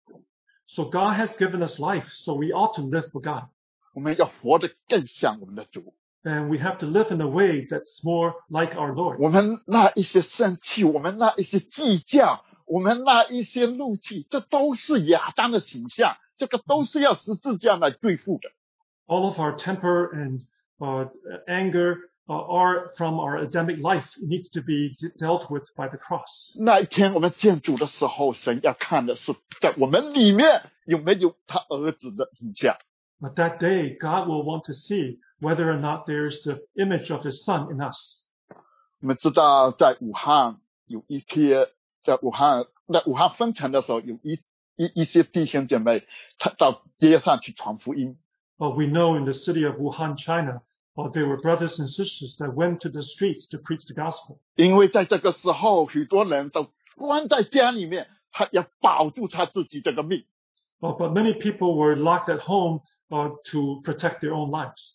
[0.67, 3.49] So God has given us life, so we ought to live for God.
[3.93, 5.93] 我们要活得更像我们的主。
[6.23, 9.17] and we have to live in a way that's more like our Lord.
[9.19, 18.49] 我们那一些生气，我们那一些计较，我们那一些怒气，这都是亚当的形象，这个都是要十字架来对付的。
[19.07, 20.41] All of our temper and
[20.79, 21.05] uh,
[21.47, 24.05] anger uh, are from our Adamic life.
[24.17, 26.51] It needs to be de- dealt with by the cross.
[26.59, 32.77] 那一天我们见主的时候，神要看的是在我们里面有没有他儿子的形象。
[33.19, 37.25] But that day, God will want to see whether or not there's the image of
[37.25, 38.23] His Son in us.
[38.99, 41.67] 我们知道，在武汉有一天，
[42.03, 44.41] 在武汉在武汉封城的时候，有一
[44.75, 46.05] 一一些弟兄姐妹，
[46.37, 48.17] 他到街上去传福音。
[48.61, 50.61] Uh, we know in the city of Wuhan, China,
[50.97, 54.39] uh, there were brothers and sisters that went to the streets to preach the gospel.
[54.55, 60.25] 因为在这个时候，许多人都关在家里面，他要保住他自己这个命。
[60.79, 64.93] Uh, but many people were locked at home uh, to protect their own lives.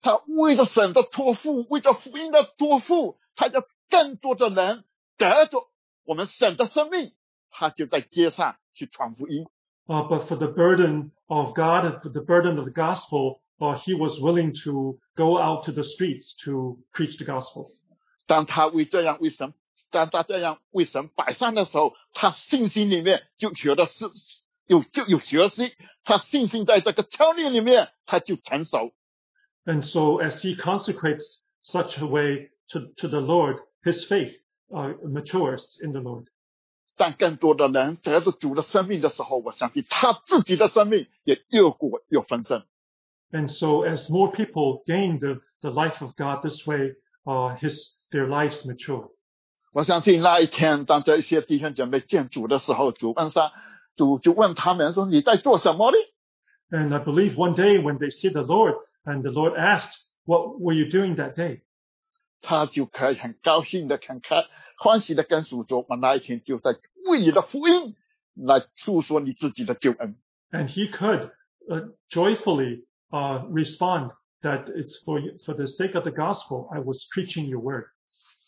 [0.00, 4.84] 他为着神的托付，为着福音的托付，他要更多的人
[5.16, 5.68] 得着
[6.04, 7.12] 我们神的生命，
[7.50, 9.46] 他就在街上去传福音。
[9.88, 13.74] Uh, but for the burden of God and for the burden of the gospel, uh,
[13.74, 17.70] he was willing to go out to the streets to preach the gospel.
[18.26, 19.54] 当他为这样为神，
[19.90, 24.04] 当他这样为神摆上的时候，他信心里面就觉得是
[24.66, 25.72] 有就有决心，
[26.04, 28.92] 他信心在这个操练里面他就成熟。
[29.64, 34.34] And so as he consecrates such a way to, to the Lord, his faith
[34.70, 36.26] uh, matures in the Lord.
[36.96, 42.64] 但更多的人得着主的生命的时候，我相信他自己的生命也越过越丰盛。
[43.30, 47.90] And so as more people gain the, the life of God this way, uh, his,
[48.10, 49.10] their lives mature.
[49.74, 53.52] 我相信那一天，当这一些弟兄姐妹见主的时候，主问上，
[53.96, 55.98] 主就问他们说：“你在做什么呢
[56.70, 59.92] And I believe one day when they see the Lord and the Lord asked,
[60.24, 61.60] what were you doing that day?
[62.40, 64.44] 他就可以很高兴的、很开
[64.82, 66.76] 欢喜的跟主说：“我那一天就在
[67.06, 67.96] 为你的福音
[68.34, 70.16] 来诉说你自己的救恩。
[70.50, 71.30] And he could
[71.68, 77.06] uh, joyfully uh, respond that it's for, for the sake of the gospel, I was
[77.12, 77.86] preaching your word.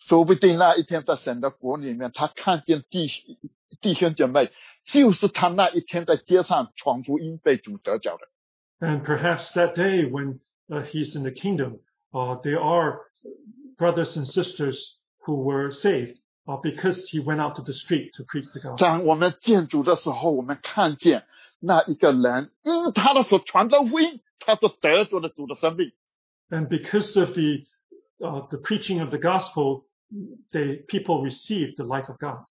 [0.06, 3.08] ”说不定那一天在神的国里面，他看见弟
[3.80, 4.50] 弟兄姐妹，
[4.84, 8.28] 就是他那一天在街上传福音被主得着的。
[8.86, 11.80] And perhaps that day when uh, he's in the kingdom,
[12.12, 13.00] uh, there are
[13.76, 18.24] brothers and sisters who were saved uh, because he went out to the street to
[18.24, 18.76] preach the gospel.
[18.78, 21.26] 当我们见主的时候，我们看见
[21.58, 25.92] 那一个人因他的所传的福音，他就得着了主的生命。
[26.50, 27.66] And because of the,
[28.18, 29.84] uh, the preaching of the gospel,
[30.50, 32.44] they, people received the life of God.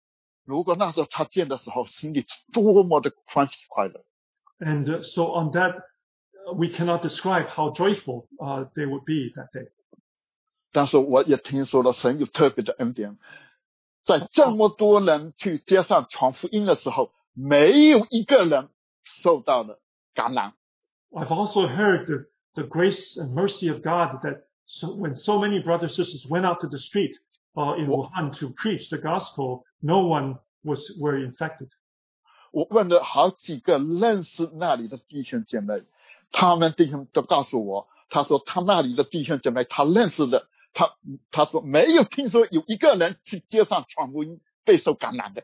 [0.45, 4.05] 如果那时候他见的时候，心里是多么的欢喜快乐。
[4.59, 5.75] And uh, so on that,
[6.47, 9.69] uh, we cannot describe how joyful uh, they would be that day.
[10.71, 13.17] 但是我也听说了神有特别的恩典，
[14.05, 18.69] 在这么多人去街上传福音的时候，没有一个人
[19.03, 19.79] 受到了
[20.13, 20.53] 感染。
[21.11, 25.59] I've also heard the, the grace and mercy of God that so, when so many
[25.59, 27.17] brothers and sisters went out to the street
[27.55, 31.69] uh, in Wuhan to preach the gospel, no one was were infected.
[32.51, 35.83] 我问了好几个认识那里的弟兄姐妹，
[36.31, 40.89] 他们弟兄都告诉我，他说他那里的弟兄姐妹他认识的， 他
[41.31, 45.43] 他说没有听说有一个人去街上传福音被受感染的。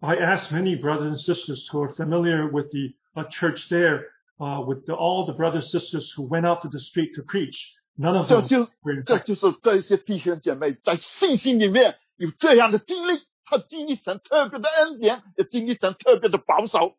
[0.00, 4.08] I asked many brothers and sisters who are familiar with the uh, church there,
[4.38, 7.22] uh, with the, all the brothers and sisters who went out to the street to
[7.22, 7.72] preach.
[7.96, 9.22] None of 这 them 就 were 这 infected.
[9.24, 16.98] 就是这一些弟兄姐妹在信心里面有这样的经历，他经历神特别的恩典，也经历神特别的保守。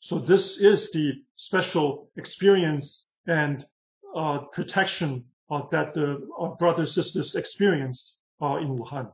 [0.00, 3.66] So this is the special experience and
[4.14, 5.24] uh, protection uh,
[5.70, 9.12] that the uh, brothers and sisters experienced uh, in Wuhan.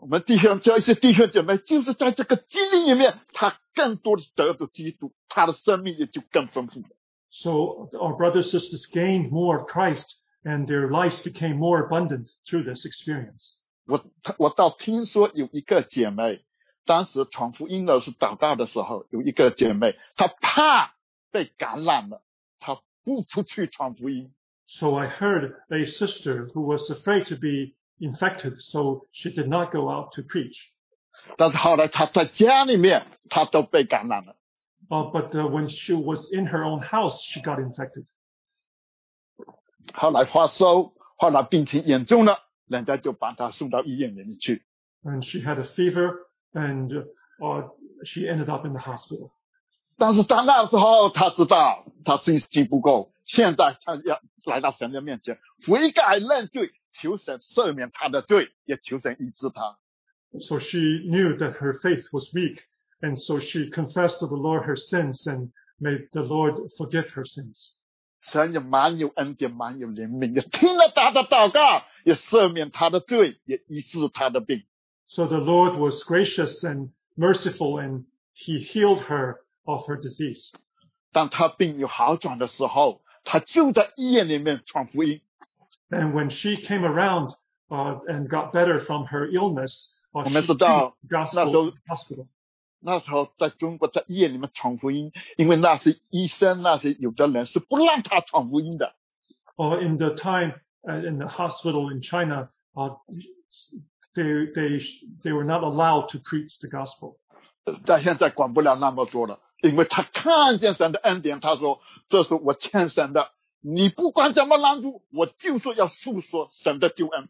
[0.00, 6.88] 我们弟兄这一些弟兄姐妹，就是在这个经历里面，他更多的得着基督，他的生命也就更丰富了。
[7.30, 7.50] So
[7.92, 10.06] our brothers and sisters gained more of Christ
[10.42, 13.54] and their lives became more abundant through this experience.
[13.86, 14.04] 我
[14.38, 16.44] 我倒听说有一个姐妹，
[16.84, 20.96] 当时传福音的是祷告的时候，有一个姐妹，她怕
[21.30, 22.22] 被感染了，
[22.58, 24.32] 她不出去传福音。
[24.70, 29.72] So I heard a sister who was afraid to be infected, so she did not
[29.72, 30.72] go out to preach.
[31.36, 34.36] 但是后来她在家里面，她都被感染了。
[34.88, 38.06] Uh, but uh, when she was in her own house, she got infected.
[39.92, 44.64] 后来发烧，后来病情严重了，人家就把她送到医院里面去。
[45.02, 47.06] And she had a fever and
[47.40, 47.68] uh,
[48.04, 49.30] she ended up in the hospital.
[49.98, 59.78] 但是到那时候，她知道她信心不够， 现在她要 来到神的面前，悔改认罪，求神赦免他的罪，也求神医治他。
[60.40, 62.58] So she knew that her faith was weak,
[63.00, 67.24] and so she confessed to the Lord her sins and made the Lord forgive her
[67.24, 67.72] sins.
[68.22, 74.64] 神也蛮有恩典，蛮有怜悯的，听了他的祷告，也赦免他的罪，也医治他的病。
[75.06, 80.50] So the Lord was gracious and merciful, and he healed her of her disease.
[81.12, 85.20] 当他病有好转的时候， 他就在医院里面传福音。
[85.90, 87.34] And when she came around
[87.68, 91.50] uh, and got better from her illness, uh, 我们 she 知道， preached the 那 gospel
[91.50, 92.26] 时候 in the hospital.
[92.80, 98.94] 那时候在中国在医院里面传福音，因为那些医生那些有的人是不让他传福音的。
[99.56, 102.94] Uh, in the time uh, in the hospital in China, uh,
[104.14, 104.80] they they
[105.22, 107.16] they were not allowed to preach the gospel.
[107.84, 113.30] 在现在管不了那么多了， 因为他看见神的恩典，他说：“这是我欠神的，
[113.60, 117.28] 你不管怎么拦住，我就是要诉说神的救恩。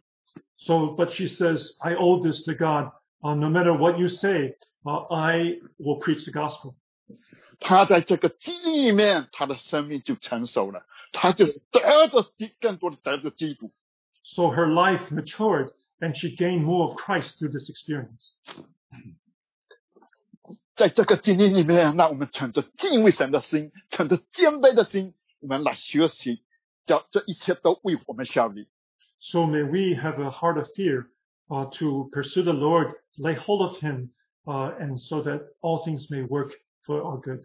[0.59, 2.93] So, but she says, I owe this to God.
[3.23, 6.75] Uh, no matter what you say, uh, I will preach the gospel.
[7.59, 13.73] ”他在这个基因里面，他的生命就成熟了，他就得着基更多的得着基督。
[14.23, 18.33] So her life matured and she gained more of Christ through this experience.
[20.76, 26.44] 在这个经历里面，让我们存着敬畏神的心，存着谦卑的心，我们来学习，
[26.86, 28.68] 叫这一切都为我们效力。
[29.20, 31.08] So may we have a heart of fear
[31.48, 34.10] uh, to pursue the Lord, lay hold of Him,
[34.46, 36.54] uh, and so that all things may work
[36.86, 37.44] for our good.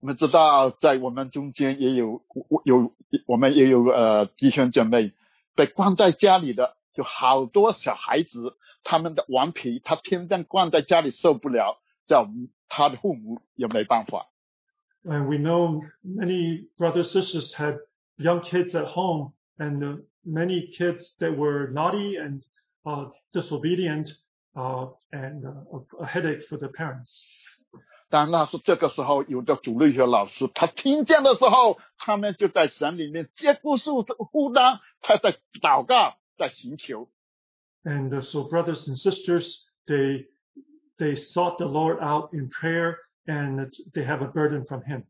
[0.00, 2.22] 我们知道，在我们中间也有
[2.64, 2.94] 有
[3.26, 5.12] 我们也有呃弟兄姐妹
[5.54, 12.27] 被关在家里的，有好多小孩子，他们的顽皮，他天天关在家里受不了，叫
[12.67, 14.27] 他的父母也没办法。
[15.03, 17.79] And we know many brothers sisters had
[18.17, 22.43] young kids at home, and uh, many kids that were naughty and
[22.83, 24.09] uh, disobedient,
[24.55, 27.23] uh, and uh, a, a headache for the parents.
[28.09, 37.09] 但那是这个时候，有的主日学老师他听见的时候，他们就在神里面接顾数负担，他在祷告，在寻求。
[37.83, 40.25] And uh, so brothers and sisters, they
[40.97, 45.03] they sought the Lord out in prayer, and that they have a burden from Him.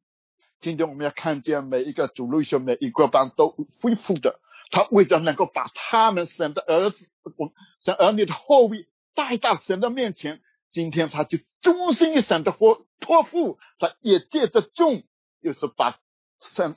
[0.61, 4.39] 今天我们要看见每一个主日学每一个班都恢复的，
[4.72, 10.41] 他为着能够把他们神的儿子，我神儿女的后裔带到神的面前，
[10.72, 15.03] 今天他就忠心于神的托托付，他也借着众，
[15.41, 15.99] 就是把
[16.41, 16.76] 神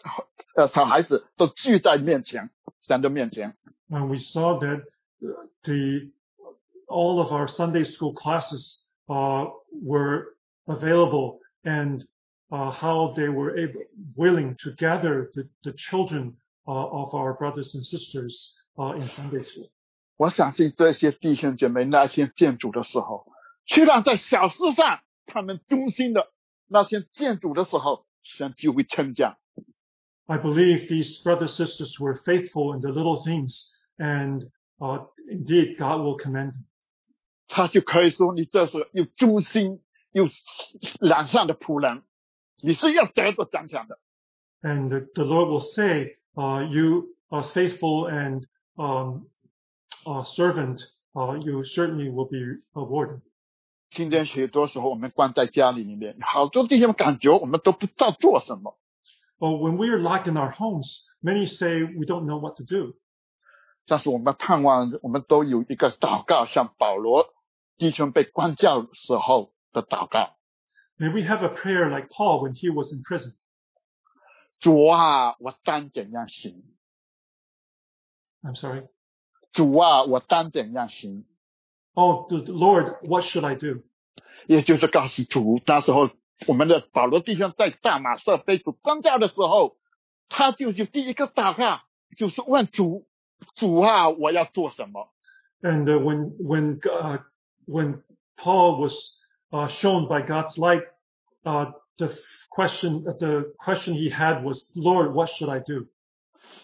[0.57, 3.57] 呃小孩子都聚在面前，神的面前。
[3.91, 4.85] And we saw that
[5.21, 6.13] uh, the
[6.87, 10.37] all of our Sunday school classes uh, were
[10.67, 12.05] available, and
[12.51, 13.83] uh, how they were able,
[14.17, 16.37] willing to gather the, the children
[16.67, 19.71] uh, of our brothers and sisters uh, in Sunday school.
[20.17, 23.27] 我相信这些弟兄姐妹那天见主的时候，
[23.67, 26.31] 虽然在小事上他们忠心的，
[26.69, 29.37] 那些见主的时候，神就会称赞。
[30.27, 35.77] I believe these brothers and sisters were faithful in the little things, and uh, indeed
[35.77, 36.65] God will commend them.
[37.49, 39.83] 他就可以说你这是有忠心、
[40.13, 40.29] 有
[41.01, 42.03] 良善的仆人，
[42.63, 43.99] 你是要得到奖赏的。
[44.63, 49.27] And the, the Lord will say, uh, "You are faithful and um,
[50.05, 50.81] uh, servant.
[51.15, 53.21] Uh, you certainly will be awarded."
[53.91, 58.79] 今天许多时候我们关在家里里面，好多弟兄感觉我们都不知道做什么。
[59.39, 62.65] Well, when we are locked in our homes, many say we don't know what to
[62.65, 62.95] do.
[63.87, 67.35] 但是我们盼望我们都有一个祷告，像保罗
[67.79, 70.37] 弟兄被关教时候的祷告。
[70.99, 73.35] May we have a prayer like Paul when he was in prison.
[74.61, 76.63] 主啊，我当怎样行？
[78.43, 78.89] I'm sorry.
[79.53, 81.25] 主啊，我当怎样行？
[81.95, 83.83] Oh, the, the Lord, what should I do?
[84.47, 86.11] 也就是告诉主，那时候
[86.47, 89.77] 我们的保罗弟兄在大马色被主关教的时候，
[90.29, 91.81] 他就是第一个祷告，
[92.17, 93.07] 就是问主：
[93.57, 95.13] 主啊，我要做什么？
[95.61, 97.23] And uh, when when uh,
[97.67, 98.03] when
[98.37, 99.15] Paul was
[99.53, 100.83] uh, shown by God's light,
[101.45, 102.17] uh, the
[102.51, 105.87] question the question he had was, Lord, what should I do?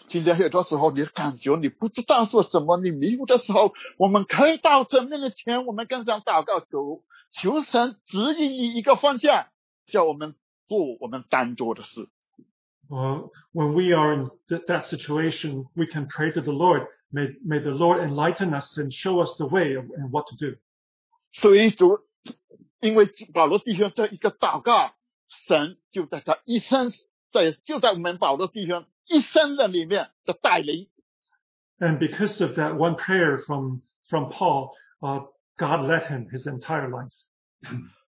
[0.07, 9.47] 今天很多时候，你感觉你不知道做什么，你迷糊的时候，我们可以到神面前，我们更想祷告主，求神指引你一个方向，
[9.85, 10.35] 叫我们
[10.67, 12.07] 做我们当做的事。
[12.89, 16.87] Uh, when we are in th- that situation, we can pray to the Lord.
[17.11, 20.35] May may the Lord enlighten us and show us the way of, and what to
[20.35, 20.57] do.
[21.34, 21.98] 所以主，
[22.80, 24.94] 因为保罗弟兄这一个祷告，
[25.28, 26.90] 神就在他一生
[27.32, 30.88] 在就在我们保罗弟兄一生的里面的带领。
[31.80, 34.70] And because of that one prayer from, from Paul,
[35.00, 35.26] uh,
[35.58, 37.12] God led him his entire life.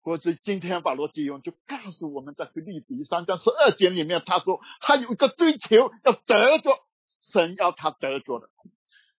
[0.02, 6.78] 或者今天保罗弟兄就告诉我们，在腓立比三章十二节里面，他说他有一个追求，要得着
[7.20, 8.48] 神要他得着的。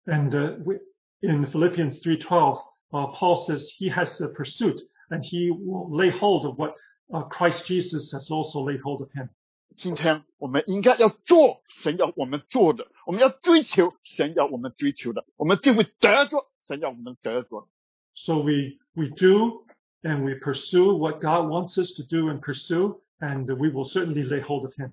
[0.05, 0.79] And uh, we-
[1.19, 4.80] in Philippians 3.12, uh, Paul says he has a pursuit
[5.10, 6.74] and he will lay hold of what
[7.12, 9.28] uh, Christ Jesus has also laid hold of him.
[9.74, 17.66] 今天我们应该要做神要我们做的，我们要追求神要我们追求的，我们就会得着神要我们得着的。
[18.14, 19.64] So we, we do
[20.02, 24.24] and we pursue what God wants us to do and pursue, and we will certainly
[24.24, 24.92] lay hold of him.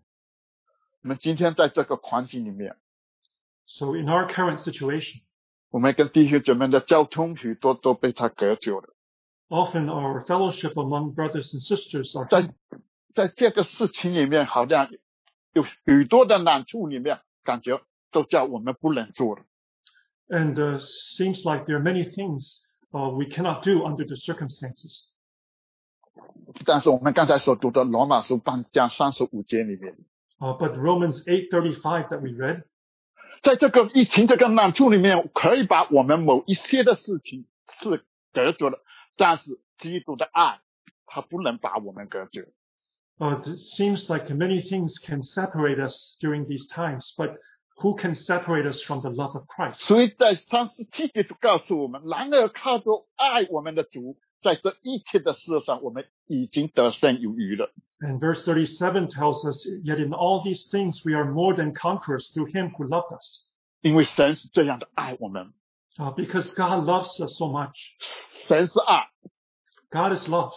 [1.02, 2.78] 我们今天在这个环境里面，
[3.66, 5.22] So in our current situation,
[5.74, 8.96] 我们跟弟兄姐妹的交通许多都被他隔绝了。
[9.50, 12.54] often our fellowship among brothers and sisters are 在
[13.14, 14.90] 在这个事情里面，好像
[15.54, 17.82] 有许多的难处里面，感觉
[18.12, 19.44] 都叫我们不能做了。
[20.30, 22.62] and uh, seems like there are many things
[22.94, 25.08] uh, we cannot do under the circumstances.
[26.66, 29.98] 但是我们刚才所读的罗马书八章三十五节里面，
[30.40, 32.64] Uh, but Romans 8:35 that we read
[33.45, 37.47] 在这个疫情这个难处里面，可以把我们某一些的事情
[37.79, 38.83] 是隔绝了，
[39.17, 40.61] 但是基督的爱，
[41.05, 42.49] 它不能把我们隔绝。
[43.19, 47.37] Uh, it seems like many things can separate us during these times, but
[47.77, 49.75] who can separate us from the love of Christ?
[49.75, 57.72] 所以在三十七节就告诉我们，然而靠着爱我们的主，在这一切的事上，我们已经得胜有余了。
[58.00, 62.32] And verse 37 tells us, yet in all these things we are more than conquerors
[62.34, 63.48] through him who loved us.
[63.82, 65.54] 因为神是这样的爱我们，
[65.98, 67.76] Uh, because God loves us so much.
[68.48, 69.10] 神是爱，
[69.90, 70.54] God is love.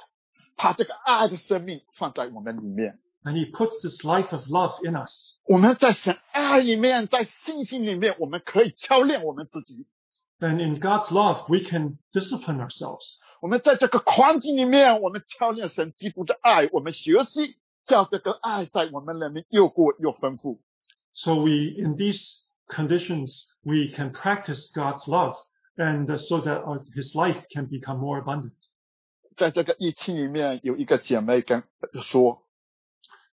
[0.57, 3.01] 他这个爱的生命放在我们里面。
[3.25, 5.39] And he puts this life of love in us.
[5.45, 9.87] 我们在神爱里面，在信心里面，我们可以操练我们自己。
[10.41, 13.19] And in God's love, we can discipline ourselves.
[13.41, 20.61] 我们在这个环境里面，我们操练神基督的爱，我们学习叫这个爱在我们里面又过又丰富。
[21.13, 25.37] So we, in these conditions, we can practice God's love
[25.77, 28.55] and uh, so that our, his life can become more abundant.
[29.37, 31.63] 在这个疫情里面，有一个姐妹跟
[32.03, 32.47] 说，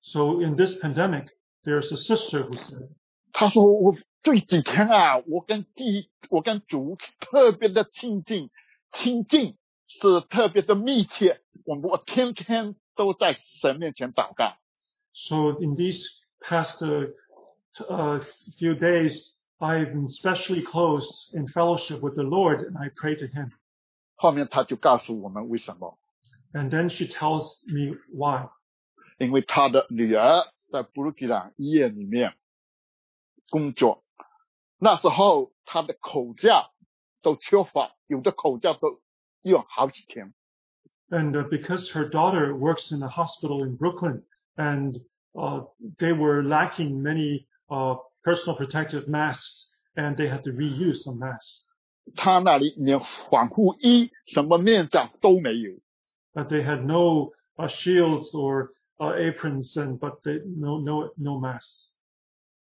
[0.01, 1.27] So in this pandemic,
[1.63, 2.89] there's a sister who said,
[3.33, 8.49] 她说我这几天啊，我跟地，我跟主特别的亲近，
[8.91, 9.57] 亲近
[9.87, 14.57] 是特别的密切，我我天天都在神面前祷告。
[15.13, 16.05] so in these
[16.41, 17.07] past uh,
[17.73, 18.19] t- uh,
[18.57, 23.25] few days, I've been especially close in fellowship with the Lord and I pray to
[23.25, 23.51] him.
[24.15, 25.97] 后面她就告诉我们为什么，
[26.53, 28.49] And then she tells me why.
[29.17, 32.33] 因为她的女儿在布鲁吉兰医院里面
[33.49, 34.03] 工作，
[34.77, 36.71] 那时候她的口罩
[37.21, 39.01] 都缺乏，有的口罩都
[39.41, 40.33] 用好几天。
[41.09, 44.23] And uh, because her daughter works in a hospital in Brooklyn
[44.55, 45.01] and
[45.33, 45.65] uh,
[45.97, 51.65] they were lacking many uh, personal protective masks and they had to reuse some masks.
[52.15, 52.99] 她那里连
[53.29, 55.79] 防护衣、什么面罩都没有。
[56.33, 61.39] But they had no uh, shields or uh, aprons and but they, no no no
[61.39, 61.92] masks.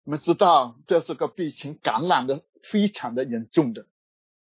[0.04, 3.86] 我们知道这是个病情感染的非常的严重的。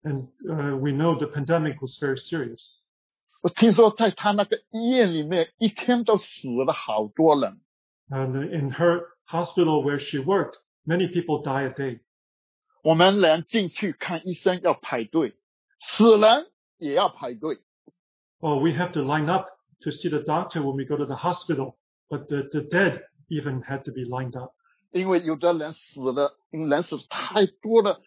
[0.02, 2.78] And uh, we know the pandemic was very serious.
[3.40, 7.60] 我听说在他那个医院里面，一天都死了好多人。
[8.08, 12.00] And in her hospital where she worked, many people die a day.
[12.82, 15.36] 我们连进去看医生要排队，
[15.80, 17.60] 死人也要排队。
[18.40, 19.48] Well, we have to line up
[19.80, 21.76] to see the doctor when we go to the hospital,
[22.08, 24.54] but the, the dead even had to be lined up.
[24.93, 27.99] 因为有的人死了，人死太多了，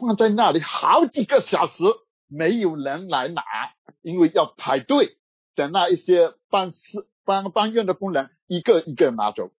[0.00, 1.84] 放在那里好几个小时，
[2.28, 3.42] 没有人来拿，
[4.00, 5.18] 因为要排队，
[5.54, 9.50] 等那一些办事办办院的工人一个一个拿走。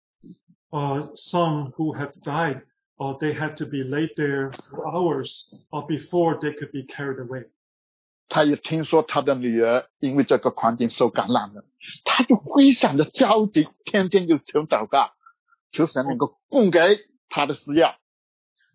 [0.71, 2.63] Uh, some who have died,
[2.97, 7.19] uh, they had to be laid there for hours uh, before they could be carried
[7.19, 7.49] away.
[8.27, 11.63] 他也听说他的女儿因为这个环境受感染了，
[12.05, 15.11] 他就非常的焦急，天天就求祷告，
[15.72, 16.80] 求神能够供给
[17.28, 17.96] 他的需要。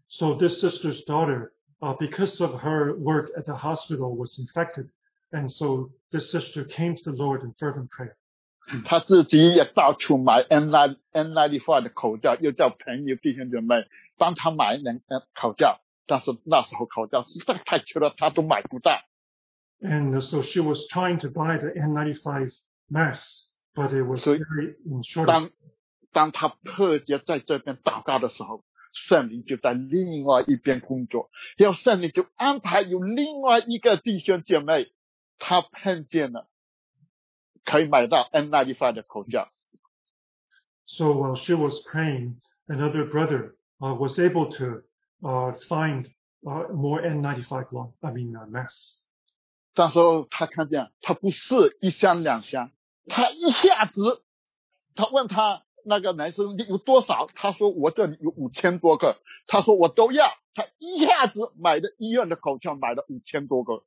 [0.08, 4.90] So this sister's daughter, uh, because of her work at the hospital, was infected.
[5.32, 8.16] And so this sister came to the Lord in fervent prayer.
[8.86, 13.88] 他自己也到处买 N 9 N 9 5的口罩，又叫朋友弟兄姐妹
[14.18, 19.00] 帮他买那呃口罩，但是那时候口罩实在太缺了，他都买不到。
[19.82, 22.54] And so she was trying to buy the N95
[22.90, 25.52] masks, but it was So- very in shortage.
[26.17, 28.65] 当当他迫切在这边祷告的时候，
[28.95, 34.91] 圣灵就在另外一边工作，然后圣灵就安排有另外一个弟兄姐妹，
[35.39, 36.49] 他碰见了
[37.67, 39.51] 可以买到 N 9 5的口罩
[40.87, 42.37] ，So while she was praying,
[42.67, 44.85] another brother uh, was able to
[45.21, 46.07] uh, find
[46.47, 49.03] uh, more N95 long, I mean uh, masks.
[49.75, 49.99] 但是
[50.31, 52.73] 他看见他不是一箱两箱，
[53.07, 54.25] 他一下子，
[54.95, 59.17] 他问他那个男生有多少，他说我这里有五千多个，
[59.47, 63.85] 他说我都要，他一下子买的医院的口罩买了五千多个。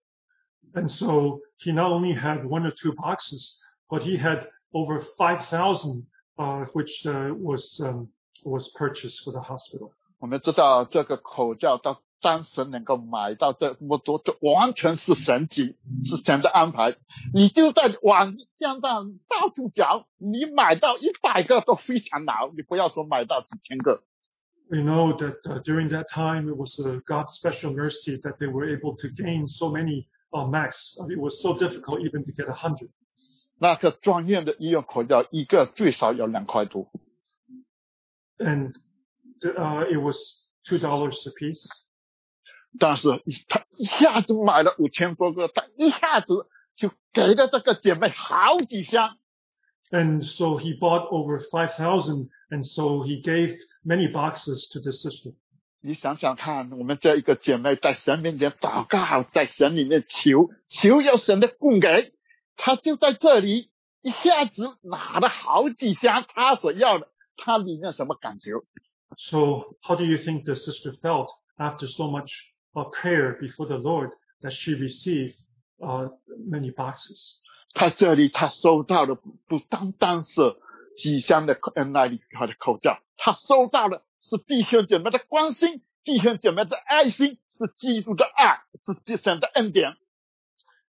[0.74, 3.58] And so he not only had one or two boxes,
[3.90, 6.06] but he had over 5,000,
[6.38, 8.10] uh, which uh, was um,
[8.44, 9.92] was purchased for the hospital.
[10.20, 16.97] 我们知道这个口罩到 当时能够买到这么多，这完全是神迹，是神的安排。
[17.35, 24.03] 你就在网站上到处找，你买到一百个都非常难，你不要说买到几千个。
[24.71, 28.51] We know that uh, during that time it was uh, God's special mercy that they
[28.51, 30.97] were able to gain so many uh, masks.
[30.99, 32.89] I mean, it was so difficult even to get a hundred.
[33.59, 36.91] 那个专业的医院口罩一个最少要两块多，
[38.39, 38.73] and
[39.43, 40.17] uh, it was
[40.65, 41.69] two dollars a piece.
[42.79, 49.17] 但是一他一下子买了五千多个，他一下子就给了这个姐妹好几箱。
[49.91, 54.91] And so he bought over five thousand, and so he gave many boxes to the
[54.91, 55.35] sister.
[55.81, 62.15] 你想想看，我们这一个姐妹在神面前祷告，在神里面求，求要神的供给，
[62.57, 63.71] 她就在这里
[64.01, 68.53] 一下子拿了好几箱她所要的，她里面什么感觉？
[69.19, 72.33] So how do you think the sister felt after so much
[72.75, 74.11] uh, prayer before the Lord
[74.43, 75.35] that she received
[75.83, 76.09] uh,
[76.49, 77.41] many boxes?
[77.75, 80.57] 她这里她收到的不不单单是
[80.97, 88.61] 几箱的口恩奈利她的口罩，她收到的是弟兄姐妹的关心，弟兄姐妹的爱心，是基督的爱，
[89.07, 89.97] 是神的恩典。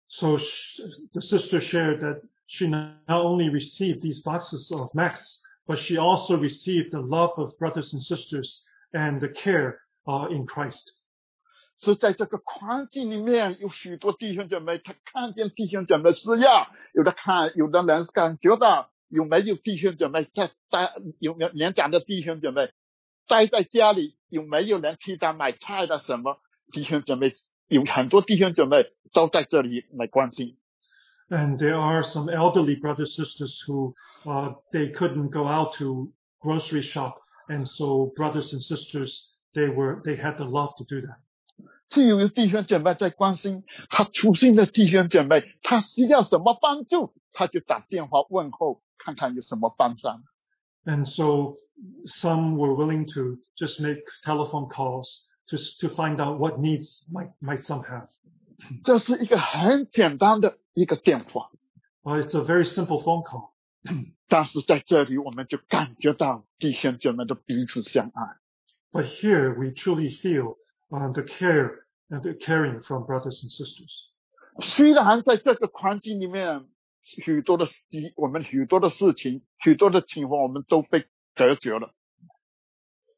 [0.08, 0.82] So sh-
[1.14, 6.36] the sister shared that she not only received these boxes of Max, but she also
[6.36, 10.92] received the love of brothers and sisters and the care uh, in Christ.
[11.79, 22.73] 所以在这个环境里面，有许多弟兄姐妹，他看见弟兄姐妹需要，有的看，有的人感觉到有没有弟兄姐妹在在有没有年长的弟兄姐妹
[23.29, 26.39] 待在家里，有没有人替他买菜的什么
[26.73, 27.35] 弟兄姐妹，
[27.69, 30.57] 有很多弟兄姐妹都在这里来关心。
[31.29, 37.17] And there are some elderly brothers sisters who uh, they couldn't go out to grocery shop,
[37.49, 41.19] and so brothers and sisters they were they had the love to do that.
[41.90, 50.24] 就有弟兄姐妹在关心他出信的弟兄姐妹，他需要什么帮助，他就打电话问候，看看有什么帮上。
[50.86, 51.58] And so
[52.06, 57.32] some were willing to just make telephone calls just to find out what needs might
[57.42, 58.08] might some have.
[58.84, 61.52] 这是一个很简单的一个电话，
[62.04, 63.52] Uh, it's a very simple phone call.
[64.28, 68.38] 但是在这里我们就感觉到弟兄姐妹的彼此相爱。
[68.92, 70.56] But here we truly feel
[70.92, 74.10] uh, the care and the caring from brothers and sisters.
[74.62, 76.68] 虽然在这个环境里面，
[77.02, 81.06] 许多的事我们许多的事情，许多的情况，我们都被
[81.36, 81.94] 隔绝了。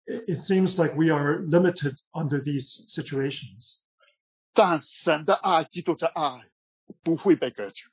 [0.05, 3.79] It, it seems like we are limited under these situations.
[4.53, 6.49] 但神的爱，基督的爱，
[7.03, 7.85] 不会被隔绝。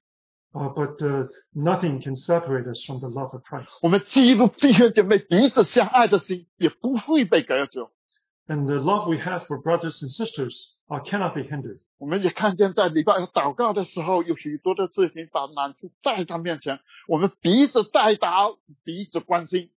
[0.53, 3.79] Uh, but uh, nothing can separate us from the love of Christ.
[3.83, 7.81] 我们基督弟兄姐妹彼此相爱的心，也不会被隔绝。
[8.49, 11.79] And the love we have for brothers and sisters uh, cannot be hindered.
[11.99, 19.71] 我们也看见，在礼拜二祷告的时候，有许多的事情把难处带到面前，我们彼此带祷，彼此关心。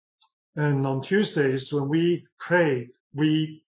[0.54, 3.62] And on Tuesdays, when we pray, we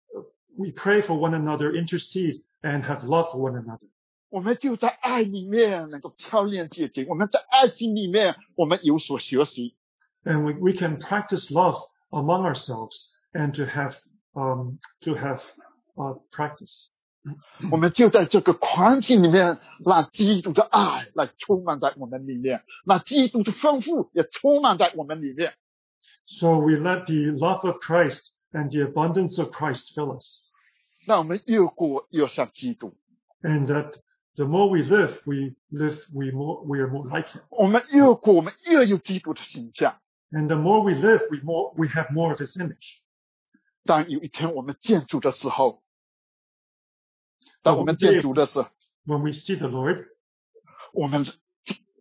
[0.57, 3.89] we pray for one another, intercede, and have love for one another.
[4.31, 9.75] 我们就在爱里面能够操练自己，我们在爱心里面，我们有所学习。
[10.25, 11.77] And we, we can practice love
[12.11, 13.95] among ourselves and to have
[14.35, 15.41] um, to have
[15.97, 16.93] uh, practice.
[17.70, 25.55] 我们就在这个环境里面，让基督的爱来充满在我们里面，让基督的丰富也充满在我们里面。
[26.27, 30.51] So we let the love of Christ and the abundance of Christ fill us.
[31.07, 32.95] 让我们越过越像基督，
[33.43, 33.95] And that
[34.37, 37.43] the more we live, we live, we more, we are more like Him.
[37.51, 39.99] 我们越过我们越有基督的形象。
[40.31, 43.01] And the more we live, we more, we have more of His image.
[43.85, 45.83] 当有一天我们见主的时候，
[47.62, 48.68] 当我们见主的时候，
[49.07, 50.07] When we see the Lord,
[50.93, 51.33] 我们就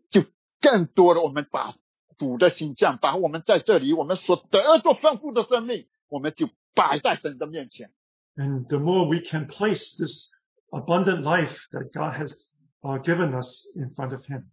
[0.09, 0.30] 就
[0.61, 1.76] 更多的我们把
[2.17, 7.91] 主的形象，把我们在这里我们所得着丰富的生命，我们就 摆在神的面前。
[8.36, 10.30] And the more we can place this
[10.71, 12.47] abundant life that God has
[12.82, 14.49] uh, given us in front of Him.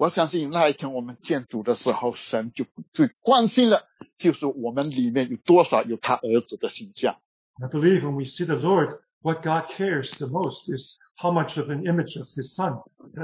[0.00, 3.84] 我相信那一天我们见主的时候，神就最关心的
[4.16, 7.18] 就是我们里面有多少有他儿子的形象。
[7.60, 11.68] I believe when we see the Lord, what God cares the most is how much of
[11.68, 12.80] an image of His Son.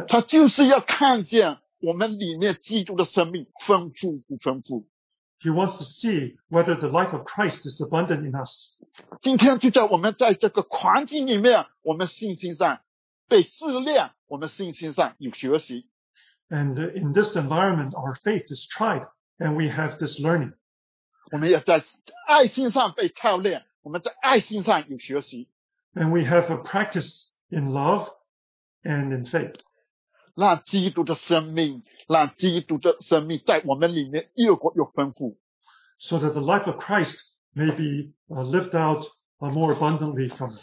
[0.06, 4.86] 他就是要看见我们里面基督的生命丰富不丰富。
[5.40, 8.76] He wants to see whether the life of Christ is abundant in us.
[9.22, 12.80] 今天就在我们在这个环境里面，我们信心上
[13.28, 15.86] 被试炼，我们信心上有学习。
[16.49, 19.05] And uh, in this environment, our faith is tried
[19.39, 20.53] and we have this learning.
[21.31, 21.83] 我们也在
[22.27, 25.47] 爱心上被操练，我们在爱心上有学习，
[25.93, 28.09] And we have a practice in love
[28.83, 29.55] and in faith.
[30.35, 35.37] 让基督的生命，让基督的生命在我们里面越过越丰富。
[35.99, 37.15] so that the life of Christ
[37.53, 39.05] may be uh, lived out
[39.39, 40.61] uh, more abundantly from us.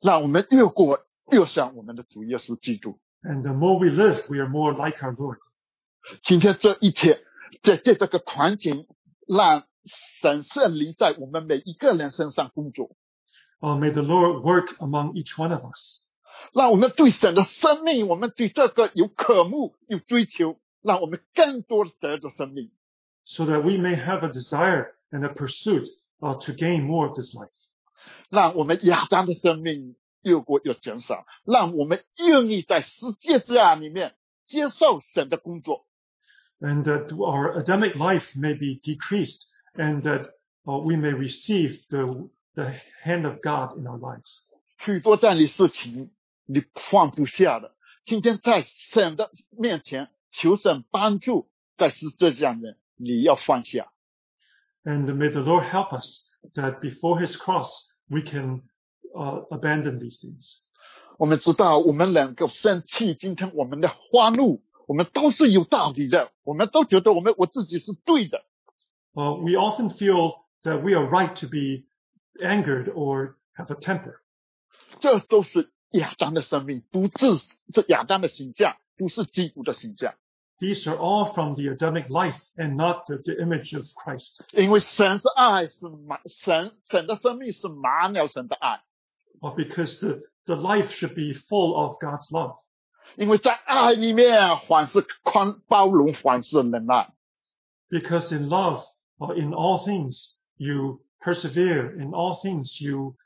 [0.00, 3.00] 让我们越过越像我们的主耶稣基督。
[3.22, 5.38] And the more we live, we are more like our Lord.
[6.22, 7.20] 今天这一切，
[7.62, 8.86] 在在这个团体，
[9.26, 9.64] 让
[10.20, 12.94] 神圣灵在我们每一个人身上工作，
[13.60, 16.04] Uh, may the Lord work among each one of us.
[16.52, 22.70] 让我们对神的生命，我们对这个有渴慕、有追求，让我们更多的得着生命。
[23.24, 25.88] so that we may have a desire and a pursuit
[26.20, 27.48] uh, to gain more of this life.
[28.28, 34.14] 让我们亚当的生命 越过越减少，让我们愿意在世界之下里面
[34.46, 35.86] 接受神的工作，
[36.60, 40.30] And that our Adamic life may be decreased and that
[40.64, 44.44] uh, we may receive the, the hand of God in our lives.
[44.78, 46.10] 许多在你事情
[46.46, 53.90] 你放不下的，今天在神的面前求神帮助，在世界上面你要放下。
[54.84, 56.22] And may the Lord help us
[56.54, 57.70] that before his cross,
[58.08, 58.62] we can
[59.18, 60.60] uh, abandon these things.
[61.18, 68.44] 我们知道，我们能够生气，今天我们的花怒，我们都是有道理的，我们都觉得我们我自己是对的。
[69.14, 71.86] Uh, we often feel that we are right to be
[72.44, 74.16] angered or have a temper.
[75.00, 80.14] 这都是亚当的生命，不是这亚当的形象，不是基督的形象。
[80.58, 84.40] These are all from the Adamic life and not the, the image of Christ.
[84.52, 88.82] 因为神是爱，是满神神的生命是满了神的爱。
[89.42, 92.56] Uh, because the, the life should be full of God's love.
[93.16, 97.12] 因为在爱里面，凡是宽包容，凡是忍耐。
[97.90, 98.82] Because in love,
[99.18, 101.94] uh, in all things, you persevere.
[102.00, 103.16] In all things, you,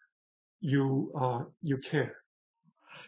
[0.58, 2.14] you, uh, you care.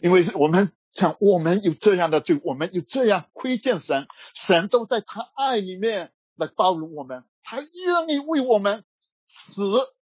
[0.01, 8.84] 因为我们像我们有这样的罪，我们有这样亏欠神，神都在他爱里面来包容我们，他愿意为我们
[9.26, 9.62] 死，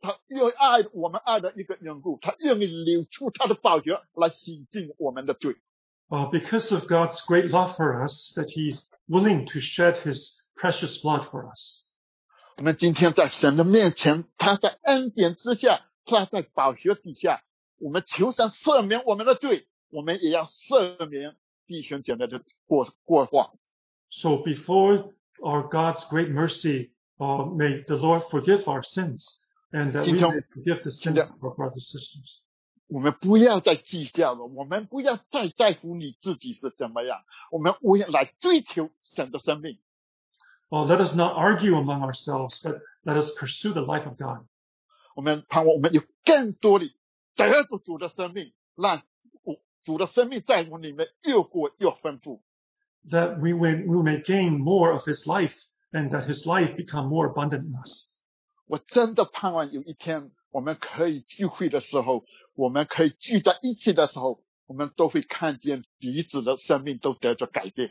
[0.05, 5.57] 他愿意爱我们爱的一个缘故，他愿意流出他的宝血来洗净我们的罪。
[6.09, 10.99] Uh, because of God's great love for us, that He's willing to shed His precious
[11.01, 11.85] blood for us.
[12.57, 17.43] 我们今天在神的面前，他在恩典之下，他在宝血底下，
[17.79, 23.51] 我们求神赦免我们的罪，我们也要赦免弟兄姐妹的过过患。
[24.11, 29.39] So before our God's great mercy, uh, may the Lord forgive our sins
[29.75, 32.41] and that we Kingdom- may forgive the sins Kingdom- of our brothers and sisters.
[32.89, 37.21] 我们不要再计较了，我们不要再在乎你自己是怎么样，
[37.53, 39.79] 我们我要来追求神的生命。
[40.71, 44.45] Uh, let us not argue among ourselves, but let us pursue the life of God.
[45.15, 46.87] 我们盼望我们有更多的
[47.37, 49.03] 得着主的生命，让
[49.45, 52.43] 我主的生命在我们里面越过越丰富。
[53.11, 55.55] that we may, we may gain more of his life
[55.93, 58.09] and that his life become more abundant in us.
[58.67, 67.91] 我真的盼望有一天我们可以聚会的时候，我们可以聚在一起的时候，我们都会看见彼此的生命都得着改变。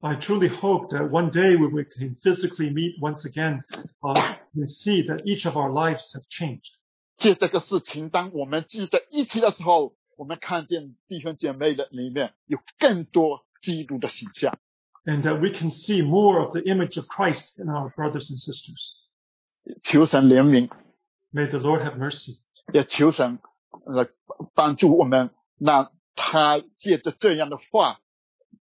[0.00, 3.60] I truly hope that one day when we can physically meet once again,
[4.00, 6.72] uh, we see that each of our lives have changed.
[7.16, 14.58] 借这个事情，当我们聚在一起的时候，我们看见弟兄姐妹的里面有更多基督的形象。
[15.04, 18.38] and that we can see more of the image of Christ in our brothers and
[18.38, 18.98] sisters.
[19.82, 20.68] 求神怜悯，
[21.32, 22.38] May the Lord have mercy.
[22.72, 23.38] 也求神
[23.86, 24.08] 来
[24.54, 28.00] 帮助我们，让他借着这样的话，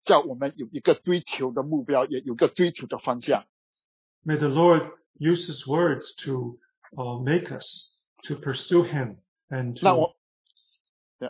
[0.04, 3.46] 叫我们有一个追求的目标，也有一个追求的方向。
[4.26, 6.60] May the Lord use his words to
[6.96, 9.18] uh, make us to pursue him
[9.50, 10.16] and 让 to 我，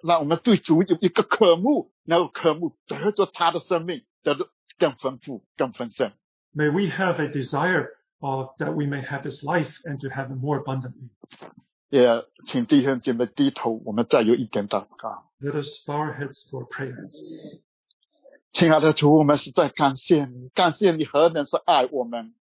[0.03, 6.11] 让我们对主有一个渴慕，然后渴慕得着他的生命，得着更丰富、更丰盛。
[6.53, 7.87] may we have a desire
[8.21, 11.09] uh, that we may have his life and to have it more abundantly.
[11.89, 15.29] 也请弟兄姐妹低头，我们再有一点祷告。
[15.41, 16.95] Let us bow our heads for prayer.
[18.53, 22.33] 亲爱的主，我们实在感谢你，感谢你何等是爱我们。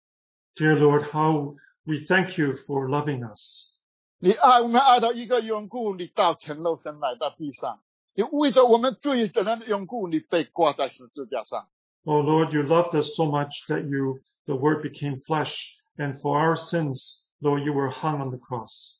[0.57, 3.71] Dear Lord, how we thank you for loving us.
[4.19, 7.81] 你爱我们爱到一个缘故，你到成肉身来到地上，
[8.15, 11.69] 你为着我们罪的人的缘故，你被挂在十字架上。
[12.05, 16.39] Oh Lord, you loved us so much that you, the Word became flesh, and for
[16.39, 18.97] our sins, Lord, you were hung on the cross.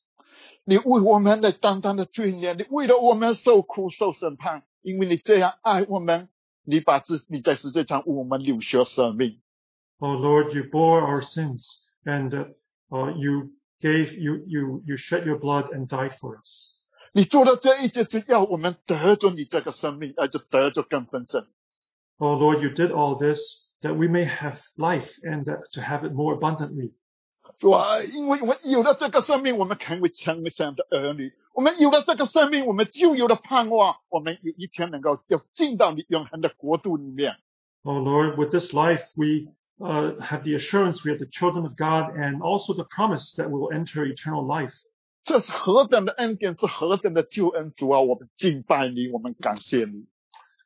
[0.63, 6.29] 你为我们来担当的罪孽，你为了我们受苦受审判，因为你这样爱我们，
[6.63, 9.41] 你把自你在世界上为我们流血舍命。
[9.99, 11.65] Oh Lord, you bore our sins,
[12.05, 12.45] and uh,
[12.91, 16.75] uh, you gave, you, you, you shed your blood and died for us.
[17.13, 21.47] 你做的这一切，只要我们得着你这个生命，而且得着更丰盛。
[22.17, 26.03] Oh Lord, you did all this that we may have life and that to have
[26.07, 26.93] it more abundantly.
[27.57, 31.33] 主啊，因为我们有了这个生命，我们可以成为神的儿女。
[31.53, 33.97] 我们有了这个生命，我们就有了盼望。
[34.09, 37.35] 我们有一天能够要进到你永恒的国度里面。
[37.83, 39.47] Oh Lord, with this life, we
[39.79, 43.49] uh, have the assurance we are the children of God and also the promise that
[43.49, 44.73] we will enter eternal life.
[45.23, 47.73] 这是何等的恩典，是何等的救恩！
[47.75, 50.07] 主啊，我们敬拜你，我们感谢你。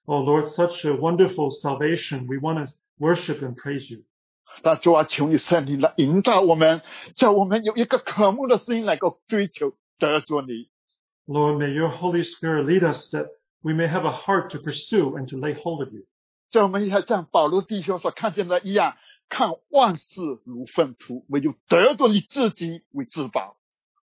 [0.05, 2.27] Oh Lord, such a wonderful salvation.
[2.27, 4.03] We want to worship and praise you.
[4.61, 6.81] 但主啊，求你圣灵来引导我们，
[7.15, 10.69] 叫我们有一个渴慕的心，能够追求得着你。
[11.27, 13.27] Lord, may your Holy Spirit lead us that
[13.61, 16.05] we may have a heart to pursue and to lay hold of you.
[16.49, 18.95] 叫我们也像保罗弟兄所看见的一样，
[19.27, 23.57] 看万事如粪土，唯有得着你自己为至宝。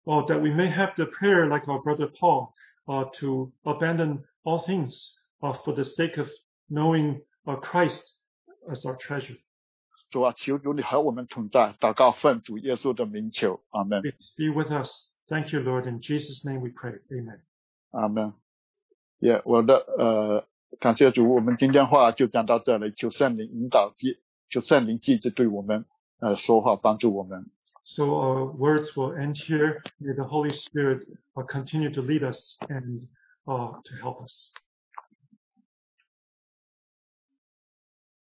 [0.05, 2.53] Oh, that we may have the prayer like our brother Paul
[2.85, 5.11] uh, to abandon all things
[5.41, 6.29] uh, for the sake of
[6.69, 8.13] knowing uh, Christ
[8.69, 9.37] as our treasure.
[10.09, 15.11] 主啊，求主你和我们同在，祷告奉主耶稣的名求，阿门， Be with us.
[15.27, 15.85] Thank you, Lord.
[15.87, 17.01] In Jesus' name we pray.
[17.11, 17.41] Amen.
[17.91, 18.33] 阿门。
[19.19, 20.47] 也、我的呃，
[20.79, 25.85] 感谢主，我们今天话就讲到这里，求圣灵引导记，求圣灵继续对我们
[26.19, 27.49] 呃说话，帮助我们。
[27.83, 29.81] So our words will end here.
[29.99, 33.07] May the Holy Spirit uh, continue to lead us and
[33.45, 34.51] uh, to help us.